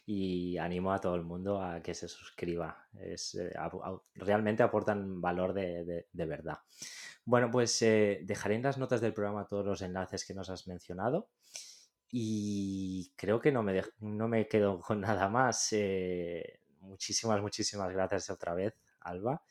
[0.04, 2.88] y animo a todo el mundo a que se suscriba.
[3.00, 3.52] Es, eh,
[4.16, 6.58] realmente aportan valor de, verdad.
[7.24, 10.66] Bueno, pues eh, dejaré en las notas del programa todos los enlaces que nos has
[10.66, 11.28] mencionado
[12.10, 15.68] y creo que no me, no me quedo con nada más.
[15.72, 19.42] Eh, muchísimas, muchísimas gracias otra vez, Alba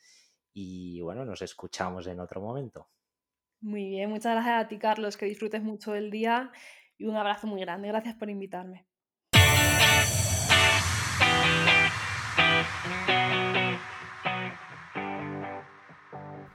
[0.52, 2.88] y bueno, nos escuchamos en otro momento.
[3.62, 6.50] Muy bien, muchas gracias a ti, Carlos, que disfrutes mucho del día
[6.98, 7.88] y un abrazo muy grande.
[7.88, 8.86] Gracias por invitarme.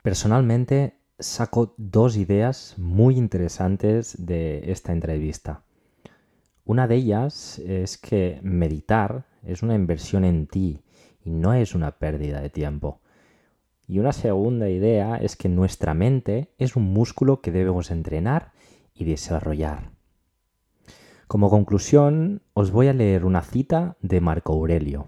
[0.04, 5.64] Personalmente saco dos ideas muy interesantes de esta entrevista.
[6.66, 10.82] Una de ellas es que meditar es una inversión en ti
[11.24, 13.02] y no es una pérdida de tiempo.
[13.88, 18.52] Y una segunda idea es que nuestra mente es un músculo que debemos entrenar
[18.94, 19.92] y desarrollar.
[21.28, 25.08] Como conclusión, os voy a leer una cita de Marco Aurelio,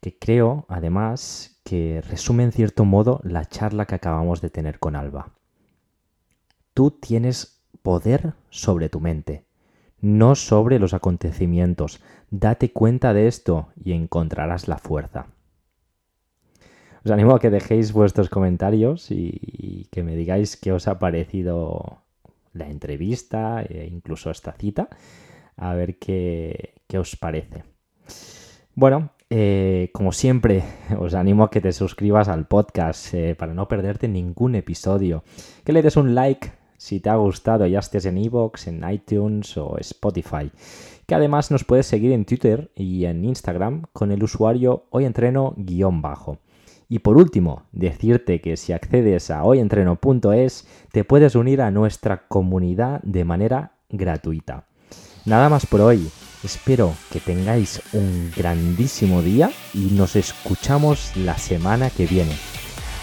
[0.00, 4.96] que creo, además, que resume en cierto modo la charla que acabamos de tener con
[4.96, 5.34] Alba.
[6.74, 9.44] Tú tienes poder sobre tu mente,
[10.00, 12.00] no sobre los acontecimientos.
[12.30, 15.26] Date cuenta de esto y encontrarás la fuerza.
[17.08, 22.02] Os animo a que dejéis vuestros comentarios y, que me digáis qué os ha parecido
[22.52, 24.90] la entrevista e incluso esta cita,
[25.56, 27.64] a ver qué, os parece.
[28.74, 30.64] Bueno, eh, como siempre,
[30.98, 35.24] os animo a que te suscribas al podcast eh, para no perderte ningún episodio,
[35.64, 39.56] que le des un like si te ha gustado, ya estés en iVoox, en iTunes
[39.56, 40.52] o Spotify,
[41.06, 46.38] que además nos puedes seguir en Twitter y en Instagram con el usuario hoyentreno-bajo
[46.88, 53.00] Y por último, decirte que si accedes a hoyentreno.es te puedes unir a nuestra comunidad
[53.02, 54.64] de manera gratuita.
[55.24, 56.08] Nada más por hoy.
[56.42, 62.36] Espero que tengáis un grandísimo día y nos escuchamos la semana que viene.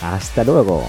[0.02, 0.84] Hasta luego.